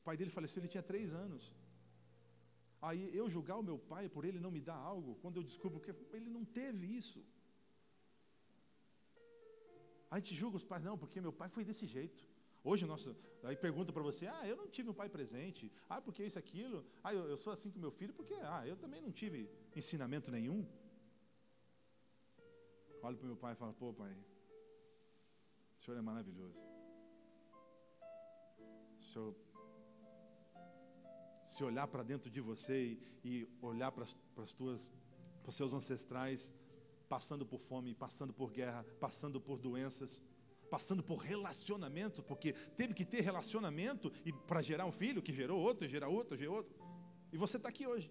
o 0.01 0.03
pai 0.03 0.17
dele 0.17 0.31
faleceu, 0.31 0.61
ele 0.61 0.73
tinha 0.75 0.83
três 0.83 1.13
anos. 1.25 1.55
Aí 2.89 3.03
eu 3.15 3.29
julgar 3.29 3.57
o 3.59 3.67
meu 3.71 3.79
pai 3.79 4.09
por 4.09 4.25
ele 4.25 4.41
não 4.45 4.51
me 4.51 4.63
dar 4.69 4.81
algo, 4.93 5.17
quando 5.23 5.37
eu 5.37 5.43
descubro 5.43 5.81
que 5.85 5.93
ele 6.17 6.31
não 6.37 6.45
teve 6.45 6.87
isso. 7.01 7.21
A 10.11 10.19
gente 10.19 10.35
julga 10.35 10.57
os 10.57 10.65
pais, 10.65 10.83
não, 10.83 10.97
porque 10.97 11.21
meu 11.21 11.33
pai 11.41 11.49
foi 11.49 11.65
desse 11.65 11.87
jeito. 11.87 12.25
Hoje, 12.63 12.85
nosso, 12.85 13.17
aí 13.43 13.57
pergunta 13.57 13.93
para 13.93 14.03
você, 14.03 14.27
ah, 14.27 14.47
eu 14.47 14.57
não 14.57 14.69
tive 14.69 14.91
um 14.91 14.95
pai 14.95 15.09
presente, 15.09 15.73
ah, 15.89 16.01
porque 16.01 16.23
isso, 16.23 16.39
aquilo, 16.39 16.85
ah, 17.03 17.15
eu, 17.15 17.29
eu 17.29 17.39
sou 17.39 17.53
assim 17.53 17.71
com 17.71 17.79
meu 17.79 17.91
filho, 17.91 18.13
porque, 18.13 18.35
ah, 18.35 18.67
eu 18.67 18.77
também 18.77 19.01
não 19.01 19.11
tive 19.11 19.51
ensinamento 19.75 20.31
nenhum. 20.31 20.67
Olho 23.03 23.17
para 23.17 23.27
meu 23.27 23.37
pai 23.37 23.55
e 23.55 23.57
falo, 23.57 23.73
pô, 23.73 23.95
pai, 23.95 24.15
o 25.79 25.83
senhor 25.83 25.97
é 25.97 26.03
maravilhoso. 26.03 26.61
O 28.99 29.03
senhor 29.03 29.35
se 31.43 31.65
olhar 31.65 31.89
para 31.89 32.03
dentro 32.03 32.31
de 32.31 32.41
você 32.41 32.77
e, 32.85 33.21
e 33.25 33.49
olhar 33.63 33.91
para 33.91 34.05
as 34.05 34.55
tuas, 34.55 34.93
para 35.43 35.49
os 35.49 35.57
seus 35.57 35.73
ancestrais, 35.73 36.55
passando 37.09 37.45
por 37.47 37.59
fome, 37.59 37.95
passando 37.95 38.33
por 38.33 38.53
guerra, 38.53 38.85
passando 39.01 39.41
por 39.41 39.59
doenças, 39.59 40.23
passando 40.71 41.03
por 41.03 41.19
relacionamento, 41.19 42.23
porque 42.23 42.53
teve 42.53 42.95
que 42.95 43.05
ter 43.05 43.21
relacionamento 43.21 44.13
e 44.25 44.33
para 44.33 44.63
gerar 44.63 44.87
um 44.87 44.93
filho 44.93 45.21
que 45.21 45.33
gerou 45.33 45.61
outro, 45.61 45.89
gerar 45.89 46.09
outro, 46.09 46.37
gerou 46.37 46.57
outro. 46.57 46.75
E 47.33 47.37
você 47.37 47.57
está 47.57 47.69
aqui 47.69 47.87
hoje, 47.87 48.11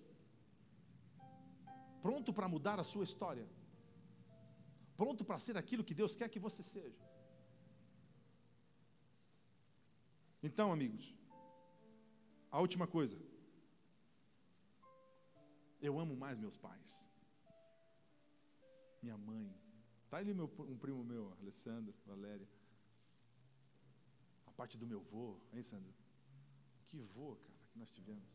pronto 2.01 2.33
para 2.33 2.47
mudar 2.47 2.79
a 2.79 2.83
sua 2.83 3.03
história, 3.03 3.47
pronto 4.97 5.23
para 5.23 5.39
ser 5.39 5.57
aquilo 5.57 5.83
que 5.83 5.93
Deus 5.93 6.15
quer 6.15 6.29
que 6.29 6.39
você 6.39 6.61
seja. 6.61 7.01
Então, 10.41 10.71
amigos, 10.71 11.15
a 12.51 12.59
última 12.59 12.87
coisa. 12.87 13.17
Eu 15.81 15.97
amo 15.97 16.15
mais 16.15 16.37
meus 16.37 16.57
pais. 16.57 17.07
Minha 19.01 19.17
mãe. 19.17 19.68
Está 20.09 20.17
ali 20.17 20.33
meu, 20.33 20.51
um 20.73 20.75
primo 20.75 21.03
meu, 21.03 21.31
Alessandro, 21.39 21.93
Valéria. 22.03 22.49
A 24.47 24.51
parte 24.51 24.75
do 24.75 24.87
meu 24.91 25.01
vô, 25.01 25.39
hein, 25.53 25.61
Sandro? 25.61 25.93
Que 26.87 26.97
vô, 26.97 27.35
cara, 27.35 27.59
que 27.71 27.77
nós 27.77 27.91
tivemos. 27.91 28.31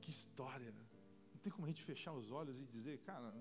Que 0.00 0.12
história. 0.12 0.70
Não 1.32 1.40
tem 1.42 1.50
como 1.50 1.66
a 1.66 1.70
gente 1.70 1.82
fechar 1.82 2.12
os 2.12 2.30
olhos 2.30 2.60
e 2.60 2.64
dizer, 2.64 3.00
cara. 3.00 3.34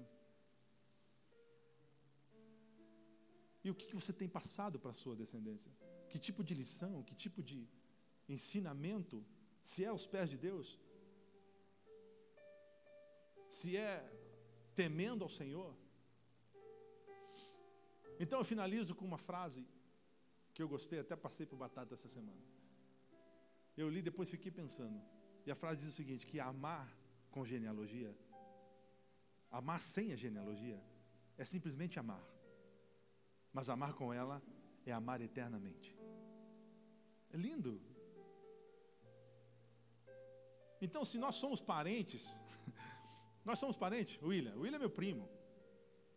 E 3.64 3.70
o 3.70 3.76
que, 3.76 3.86
que 3.86 3.96
você 4.02 4.12
tem 4.12 4.28
passado 4.28 4.80
para 4.80 4.90
a 4.90 4.96
sua 4.96 5.16
descendência? 5.16 5.72
Que 6.10 6.18
tipo 6.18 6.44
de 6.44 6.56
lição, 6.56 7.04
que 7.04 7.14
tipo 7.14 7.44
de 7.44 7.70
ensinamento, 8.28 9.24
se 9.62 9.86
é 9.86 9.90
aos 9.90 10.08
pés 10.08 10.32
de 10.32 10.38
Deus? 10.50 10.80
Se 13.48 13.78
é 13.78 14.23
temendo 14.76 15.24
ao 15.24 15.30
Senhor? 15.30 15.76
Então 18.20 18.40
eu 18.40 18.46
finalizo 18.46 18.96
com 18.96 19.06
uma 19.06 19.18
frase 19.18 19.66
que 20.54 20.62
eu 20.62 20.68
gostei, 20.68 21.00
até 21.00 21.16
passei 21.16 21.46
por 21.46 21.58
batata 21.58 21.94
essa 21.96 22.08
semana. 22.08 22.42
Eu 23.76 23.90
li, 23.90 24.02
depois 24.02 24.30
fiquei 24.30 24.52
pensando. 24.52 25.02
E 25.46 25.52
a 25.52 25.56
frase 25.56 25.78
diz 25.80 25.88
o 25.88 25.92
seguinte: 25.92 26.28
que 26.28 26.40
amar 26.40 26.88
com 27.32 27.44
genealogia, 27.44 28.16
amar 29.50 29.82
sem 29.82 30.14
a 30.14 30.16
genealogia, 30.16 30.82
é 31.38 31.46
simplesmente 31.46 32.00
amar. 32.00 32.24
Mas 33.52 33.70
amar 33.70 33.94
com 33.94 34.14
ela 34.14 34.42
é 34.86 34.92
amar 34.92 35.22
eternamente. 35.22 35.98
É 37.32 37.38
lindo. 37.38 37.82
Então, 40.82 41.04
se 41.06 41.18
nós 41.18 41.36
somos 41.36 41.62
parentes, 41.62 42.40
nós 43.46 43.60
somos 43.60 43.76
parentes, 43.76 44.22
William. 44.22 44.56
William 44.56 44.78
é 44.78 44.80
meu 44.80 44.90
primo. 44.90 45.30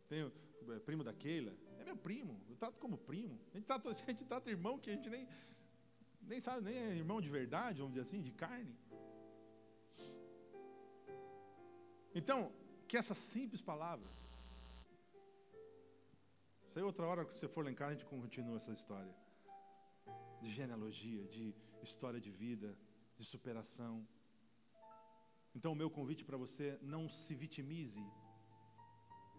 Tenho 0.09 0.33
é, 0.69 0.79
primo 0.79 1.03
da 1.03 1.13
Keila. 1.13 1.55
É 1.79 1.85
meu 1.85 1.97
primo. 1.97 2.41
Eu 2.49 2.57
trato 2.57 2.79
como 2.79 2.97
primo. 2.97 3.41
A 3.53 3.57
gente 3.57 3.67
trata, 3.67 3.91
a 3.91 3.95
gente 3.95 4.25
trata 4.25 4.51
irmão 4.51 4.79
que 4.79 4.91
a 4.91 4.95
gente 4.95 5.11
nem, 5.11 5.29
nem 6.23 6.41
sabe, 6.41 6.63
nem 6.63 6.77
é 6.77 6.95
irmão 6.95 7.21
de 7.21 7.29
verdade, 7.29 7.79
vamos 7.79 7.95
dizer 7.95 8.07
assim, 8.07 8.23
de 8.23 8.33
carne. 8.33 8.77
Então, 12.15 12.53
que 12.89 12.97
essa 12.97 13.15
simples 13.15 13.61
palavra. 13.61 14.09
Se 16.65 16.81
outra 16.81 17.07
hora 17.07 17.25
que 17.25 17.35
você 17.35 17.49
for 17.49 17.65
lá 17.65 17.71
em 17.71 17.75
casa, 17.75 17.91
a 17.91 17.95
gente 17.95 18.07
continua 18.07 18.59
essa 18.59 18.73
história. 18.73 19.15
De 20.41 20.51
genealogia, 20.51 21.27
de 21.27 21.55
história 21.83 22.21
de 22.21 22.31
vida, 22.31 22.77
de 23.17 23.25
superação. 23.25 24.07
Então, 25.57 25.73
o 25.73 25.81
meu 25.83 25.89
convite 25.89 26.23
para 26.23 26.37
você, 26.37 26.79
não 26.83 27.09
se 27.09 27.35
vitimize. 27.35 28.05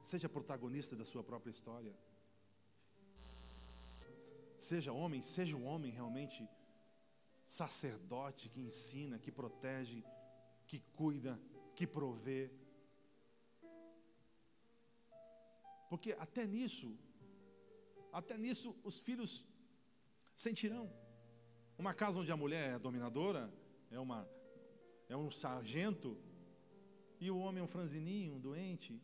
Seja 0.01 0.27
protagonista 0.27 0.95
da 0.95 1.05
sua 1.05 1.23
própria 1.23 1.51
história. 1.51 1.93
Seja 4.57 4.91
homem, 4.91 5.21
seja 5.21 5.55
um 5.55 5.67
homem 5.67 5.91
realmente 5.91 6.39
sacerdote 7.45 8.49
que 8.49 8.61
ensina, 8.61 9.19
que 9.19 9.31
protege, 9.31 10.03
que 10.65 10.79
cuida, 10.95 11.39
que 11.75 11.85
provê. 11.85 12.49
Porque 15.87 16.13
até 16.13 16.47
nisso, 16.47 16.97
até 18.11 18.35
nisso 18.39 18.75
os 18.83 18.99
filhos 18.99 19.45
sentirão. 20.35 20.91
Uma 21.77 21.93
casa 21.93 22.19
onde 22.19 22.31
a 22.31 22.41
mulher 22.43 22.73
é 22.73 22.79
dominadora, 22.79 23.53
é, 23.91 23.99
uma, 23.99 24.27
é 25.09 25.15
um 25.15 25.29
sargento, 25.31 26.17
e 27.19 27.31
o 27.31 27.37
homem 27.37 27.61
é 27.61 27.63
um 27.63 27.67
franzininho, 27.75 28.35
um 28.35 28.39
doente. 28.39 29.01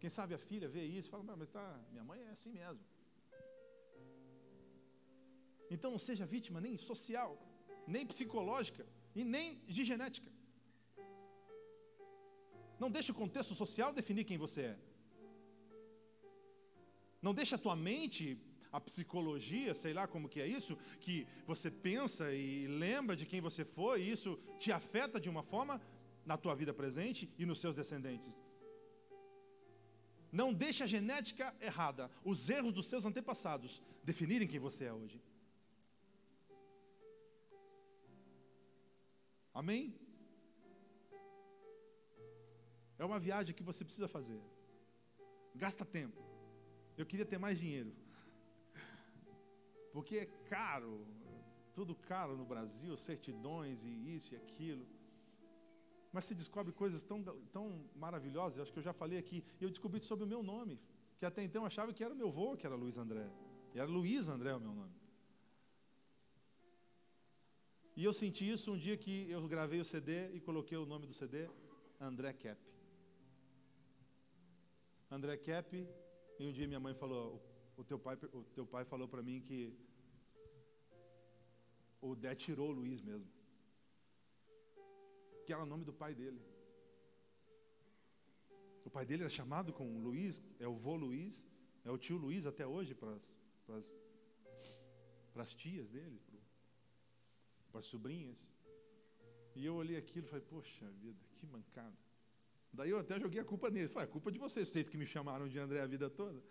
Quem 0.00 0.10
sabe 0.10 0.34
a 0.34 0.38
filha 0.38 0.68
vê 0.68 0.84
isso 0.84 1.08
e 1.08 1.10
fala, 1.10 1.36
mas 1.36 1.48
tá, 1.48 1.80
minha 1.90 2.04
mãe 2.04 2.20
é 2.22 2.30
assim 2.30 2.52
mesmo. 2.52 2.84
Então 5.70 5.90
não 5.90 5.98
seja 5.98 6.24
vítima 6.24 6.60
nem 6.60 6.76
social, 6.76 7.30
nem 7.86 8.06
psicológica 8.06 8.86
e 9.14 9.24
nem 9.24 9.56
de 9.66 9.84
genética. 9.84 10.30
Não 12.78 12.90
deixe 12.90 13.10
o 13.10 13.14
contexto 13.14 13.54
social 13.54 13.92
definir 13.92 14.24
quem 14.24 14.38
você 14.38 14.62
é. 14.72 14.78
Não 17.20 17.34
deixa 17.34 17.56
a 17.56 17.58
tua 17.58 17.74
mente, 17.74 18.40
a 18.72 18.80
psicologia, 18.80 19.74
sei 19.74 19.92
lá 19.92 20.06
como 20.06 20.28
que 20.28 20.40
é 20.40 20.46
isso, 20.46 20.76
que 21.00 21.26
você 21.46 21.70
pensa 21.70 22.32
e 22.32 22.66
lembra 22.66 23.16
de 23.16 23.26
quem 23.26 23.40
você 23.40 23.64
foi, 23.64 24.02
e 24.02 24.10
isso 24.10 24.38
te 24.58 24.70
afeta 24.70 25.20
de 25.20 25.28
uma 25.28 25.42
forma 25.42 25.80
na 26.24 26.36
tua 26.36 26.54
vida 26.54 26.74
presente 26.74 27.30
e 27.38 27.46
nos 27.46 27.60
seus 27.60 27.74
descendentes. 27.74 28.42
Não 30.30 30.52
deixe 30.52 30.82
a 30.82 30.86
genética 30.86 31.54
errada, 31.60 32.10
os 32.22 32.48
erros 32.50 32.72
dos 32.72 32.86
seus 32.86 33.04
antepassados 33.04 33.82
definirem 34.04 34.46
quem 34.46 34.60
você 34.60 34.84
é 34.84 34.92
hoje. 34.92 35.22
Amém? 39.54 39.94
É 42.98 43.04
uma 43.04 43.18
viagem 43.18 43.54
que 43.54 43.62
você 43.62 43.84
precisa 43.84 44.06
fazer. 44.06 44.40
Gasta 45.54 45.84
tempo. 45.84 46.22
Eu 46.96 47.06
queria 47.06 47.24
ter 47.24 47.38
mais 47.38 47.58
dinheiro. 47.58 47.92
Porque 49.98 50.16
é 50.18 50.26
caro, 50.48 51.04
tudo 51.74 51.92
caro 51.92 52.36
no 52.36 52.44
Brasil, 52.44 52.96
certidões 52.96 53.82
e 53.82 53.90
isso 54.14 54.32
e 54.32 54.36
aquilo. 54.36 54.86
Mas 56.12 56.24
se 56.24 56.36
descobre 56.36 56.72
coisas 56.72 57.02
tão, 57.02 57.20
tão 57.56 57.84
maravilhosas, 57.96 58.60
acho 58.60 58.72
que 58.72 58.78
eu 58.78 58.82
já 58.90 58.92
falei 58.92 59.18
aqui. 59.18 59.42
Eu 59.60 59.68
descobri 59.68 59.98
sobre 59.98 60.24
o 60.24 60.28
meu 60.28 60.40
nome, 60.40 60.80
que 61.18 61.26
até 61.26 61.42
então 61.42 61.62
eu 61.62 61.66
achava 61.66 61.92
que 61.92 62.04
era 62.04 62.14
meu 62.14 62.28
avô, 62.28 62.56
que 62.56 62.64
era 62.64 62.76
Luiz 62.76 62.96
André. 62.96 63.28
E 63.74 63.80
era 63.80 63.90
Luiz 63.90 64.28
André 64.28 64.54
o 64.54 64.60
meu 64.60 64.72
nome. 64.72 64.94
E 67.96 68.04
eu 68.04 68.12
senti 68.12 68.48
isso 68.48 68.70
um 68.74 68.78
dia 68.78 68.96
que 68.96 69.28
eu 69.28 69.48
gravei 69.48 69.80
o 69.80 69.84
CD 69.84 70.30
e 70.32 70.38
coloquei 70.38 70.78
o 70.78 70.86
nome 70.86 71.08
do 71.08 71.12
CD, 71.12 71.50
André 72.00 72.32
Cap. 72.34 72.62
André 75.10 75.36
Cap 75.38 75.88
e 76.38 76.46
um 76.46 76.52
dia 76.52 76.68
minha 76.68 76.78
mãe 76.78 76.94
falou, 76.94 77.42
o 77.76 77.82
teu 77.82 77.98
pai, 77.98 78.16
o 78.32 78.44
teu 78.54 78.64
pai 78.64 78.84
falou 78.84 79.08
para 79.08 79.22
mim 79.22 79.40
que 79.40 79.87
o 82.00 82.14
Dé 82.14 82.34
tirou 82.34 82.68
o 82.70 82.72
Luiz 82.72 83.00
mesmo. 83.00 83.30
Que 85.44 85.52
era 85.52 85.62
o 85.62 85.66
nome 85.66 85.84
do 85.84 85.92
pai 85.92 86.14
dele. 86.14 86.40
O 88.84 88.90
pai 88.90 89.04
dele 89.04 89.22
era 89.22 89.30
chamado 89.30 89.72
com 89.72 90.00
Luiz, 90.00 90.40
é 90.58 90.66
o 90.66 90.72
vô 90.74 90.96
Luiz, 90.96 91.46
é 91.84 91.90
o 91.90 91.98
tio 91.98 92.16
Luiz 92.16 92.46
até 92.46 92.66
hoje 92.66 92.94
para 92.94 93.14
as 95.36 95.54
tias 95.54 95.90
dele, 95.90 96.20
para 97.70 97.80
as 97.80 97.86
sobrinhas. 97.86 98.52
E 99.54 99.64
eu 99.64 99.74
olhei 99.74 99.96
aquilo 99.96 100.26
e 100.26 100.28
falei, 100.28 100.44
poxa 100.44 100.90
vida, 100.92 101.18
que 101.34 101.44
mancada. 101.46 101.96
Daí 102.72 102.90
eu 102.90 102.98
até 102.98 103.18
joguei 103.18 103.40
a 103.40 103.44
culpa 103.44 103.70
nele. 103.70 103.88
Falei, 103.88 104.08
é 104.08 104.12
culpa 104.12 104.30
de 104.30 104.38
vocês, 104.38 104.68
vocês 104.68 104.88
que 104.88 104.96
me 104.96 105.06
chamaram 105.06 105.48
de 105.48 105.58
André 105.58 105.80
a 105.80 105.86
vida 105.86 106.08
toda. 106.08 106.42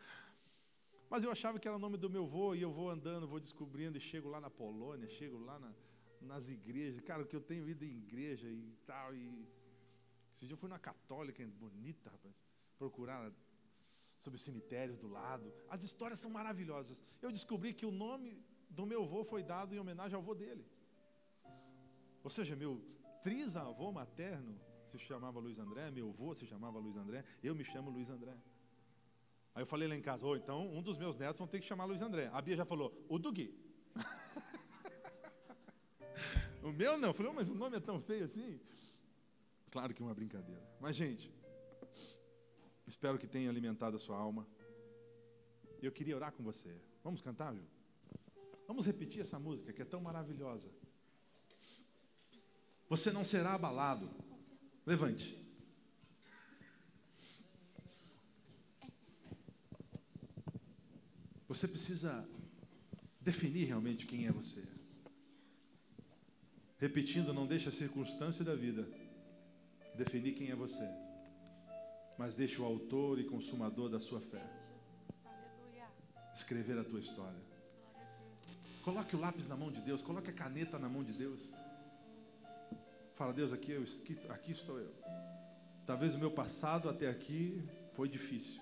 Mas 1.10 1.24
eu 1.24 1.32
achava 1.32 1.60
que 1.60 1.68
era 1.68 1.78
o 1.78 1.80
nome 1.80 1.98
do 1.98 2.10
meu 2.10 2.24
avô, 2.24 2.54
e 2.54 2.62
eu 2.62 2.72
vou 2.72 2.90
andando, 2.90 3.28
vou 3.28 3.40
descobrindo, 3.40 3.98
e 3.98 4.02
chego 4.02 4.28
lá 4.30 4.42
na 4.42 4.50
Polônia, 4.50 5.08
chego 5.08 5.38
lá 5.40 5.58
na, 5.58 5.74
nas 6.22 6.50
igrejas. 6.50 7.02
Cara, 7.02 7.24
que 7.26 7.36
eu 7.36 7.42
tenho 7.42 7.68
ido 7.68 7.86
em 7.86 7.98
igreja 7.98 8.48
e 8.50 8.76
tal. 8.86 9.16
E... 9.16 9.48
Esse 10.34 10.46
dia 10.46 10.54
eu 10.54 10.58
fui 10.58 10.70
na 10.70 10.80
católica, 10.80 11.46
bonita, 11.48 12.10
rapaz, 12.10 12.36
procurar 12.78 13.32
sobre 14.18 14.38
os 14.38 14.44
cemitérios 14.44 14.98
do 14.98 15.08
lado. 15.08 15.54
As 15.70 15.84
histórias 15.84 16.20
são 16.20 16.30
maravilhosas. 16.30 17.04
Eu 17.22 17.32
descobri 17.32 17.74
que 17.74 17.86
o 17.86 17.92
nome 17.92 18.44
do 18.70 18.86
meu 18.86 19.04
avô 19.04 19.24
foi 19.24 19.44
dado 19.44 19.74
em 19.74 19.80
homenagem 19.80 20.16
ao 20.16 20.22
avô 20.22 20.36
dele. 20.36 20.66
Ou 22.24 22.30
seja, 22.30 22.56
meu 22.56 22.82
trisavô 23.24 23.92
materno 23.92 24.60
se 24.86 24.98
chamava 25.00 25.40
Luiz 25.40 25.60
André, 25.60 25.90
meu 25.92 26.10
avô 26.10 26.34
se 26.34 26.46
chamava 26.46 26.80
Luiz 26.80 26.98
André, 26.98 27.24
eu 27.44 27.56
me 27.56 27.64
chamo 27.64 27.90
Luiz 27.90 28.10
André. 28.10 28.36
Aí 29.58 29.64
eu 29.64 29.66
falei 29.66 29.88
lá 29.88 29.96
em 29.96 30.02
casa, 30.02 30.24
oh, 30.24 30.36
então 30.36 30.72
um 30.72 30.84
dos 30.84 31.00
meus 31.00 31.18
netos 31.18 31.40
vão 31.40 31.48
ter 31.48 31.60
que 31.60 31.66
chamar 31.66 31.86
Luiz 31.86 32.00
André. 32.00 32.30
A 32.32 32.40
Bia 32.40 32.56
já 32.56 32.64
falou, 32.64 32.94
o 33.10 33.18
do 33.18 33.32
Gui. 33.32 33.52
o 36.62 36.72
meu 36.72 36.96
não, 36.96 37.10
eu 37.10 37.14
falei, 37.16 37.32
oh, 37.32 37.34
mas 37.34 37.50
o 37.50 37.56
nome 37.56 37.76
é 37.76 37.80
tão 37.80 38.00
feio 38.00 38.24
assim. 38.24 38.62
Claro 39.72 39.96
que 39.96 40.02
é 40.04 40.06
uma 40.06 40.14
brincadeira. 40.14 40.62
Mas, 40.80 40.96
gente, 40.96 41.34
espero 42.86 43.18
que 43.18 43.26
tenha 43.26 43.50
alimentado 43.50 43.98
a 43.98 44.00
sua 44.00 44.16
alma. 44.16 44.48
Eu 45.82 45.92
queria 45.92 46.16
orar 46.16 46.32
com 46.32 46.44
você. 46.44 46.80
Vamos 47.04 47.24
cantar, 47.24 47.52
viu? 47.52 47.66
Vamos 48.68 48.86
repetir 48.86 49.22
essa 49.22 49.40
música 49.40 49.74
que 49.74 49.82
é 49.82 49.86
tão 49.86 50.00
maravilhosa. 50.00 50.70
Você 52.88 53.12
não 53.12 53.24
será 53.24 53.56
abalado. 53.56 54.08
Levante. 54.86 55.47
Você 61.48 61.68
precisa 61.68 62.28
definir 63.22 63.66
realmente 63.66 64.06
quem 64.06 64.28
é 64.28 64.32
você. 64.32 64.64
Repetindo, 66.78 67.34
não 67.34 67.48
deixe 67.48 67.70
a 67.70 67.72
circunstância 67.72 68.46
da 68.46 68.56
vida 68.56 68.88
definir 69.96 70.34
quem 70.34 70.52
é 70.52 70.56
você, 70.56 70.88
mas 72.18 72.36
deixe 72.36 72.62
o 72.62 72.66
autor 72.66 73.20
e 73.20 73.24
consumador 73.24 73.90
da 73.90 74.00
sua 74.00 74.22
fé 74.22 74.46
escrever 76.38 76.78
a 76.78 76.84
tua 76.84 77.00
história. 77.00 77.42
Coloque 78.84 79.16
o 79.16 79.20
lápis 79.20 79.48
na 79.48 79.56
mão 79.56 79.72
de 79.72 79.82
Deus, 79.82 80.02
coloque 80.02 80.30
a 80.30 80.34
caneta 80.34 80.78
na 80.78 80.88
mão 80.88 81.04
de 81.04 81.12
Deus. 81.12 81.50
Fala, 83.16 83.34
Deus, 83.34 83.52
aqui, 83.52 83.72
eu, 83.72 83.84
aqui 84.30 84.52
estou 84.52 84.80
eu. 84.80 84.94
Talvez 85.86 86.14
o 86.14 86.20
meu 86.20 86.30
passado 86.30 86.90
até 86.90 87.10
aqui 87.10 87.68
foi 87.94 88.08
difícil. 88.08 88.62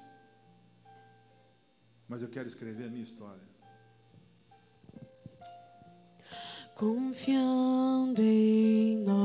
Mas 2.08 2.22
eu 2.22 2.30
quero 2.30 2.48
escrever 2.48 2.86
a 2.86 2.90
minha 2.90 3.04
história. 3.04 3.44
Confiando 6.76 8.22
em 8.22 8.98
nós. 8.98 9.06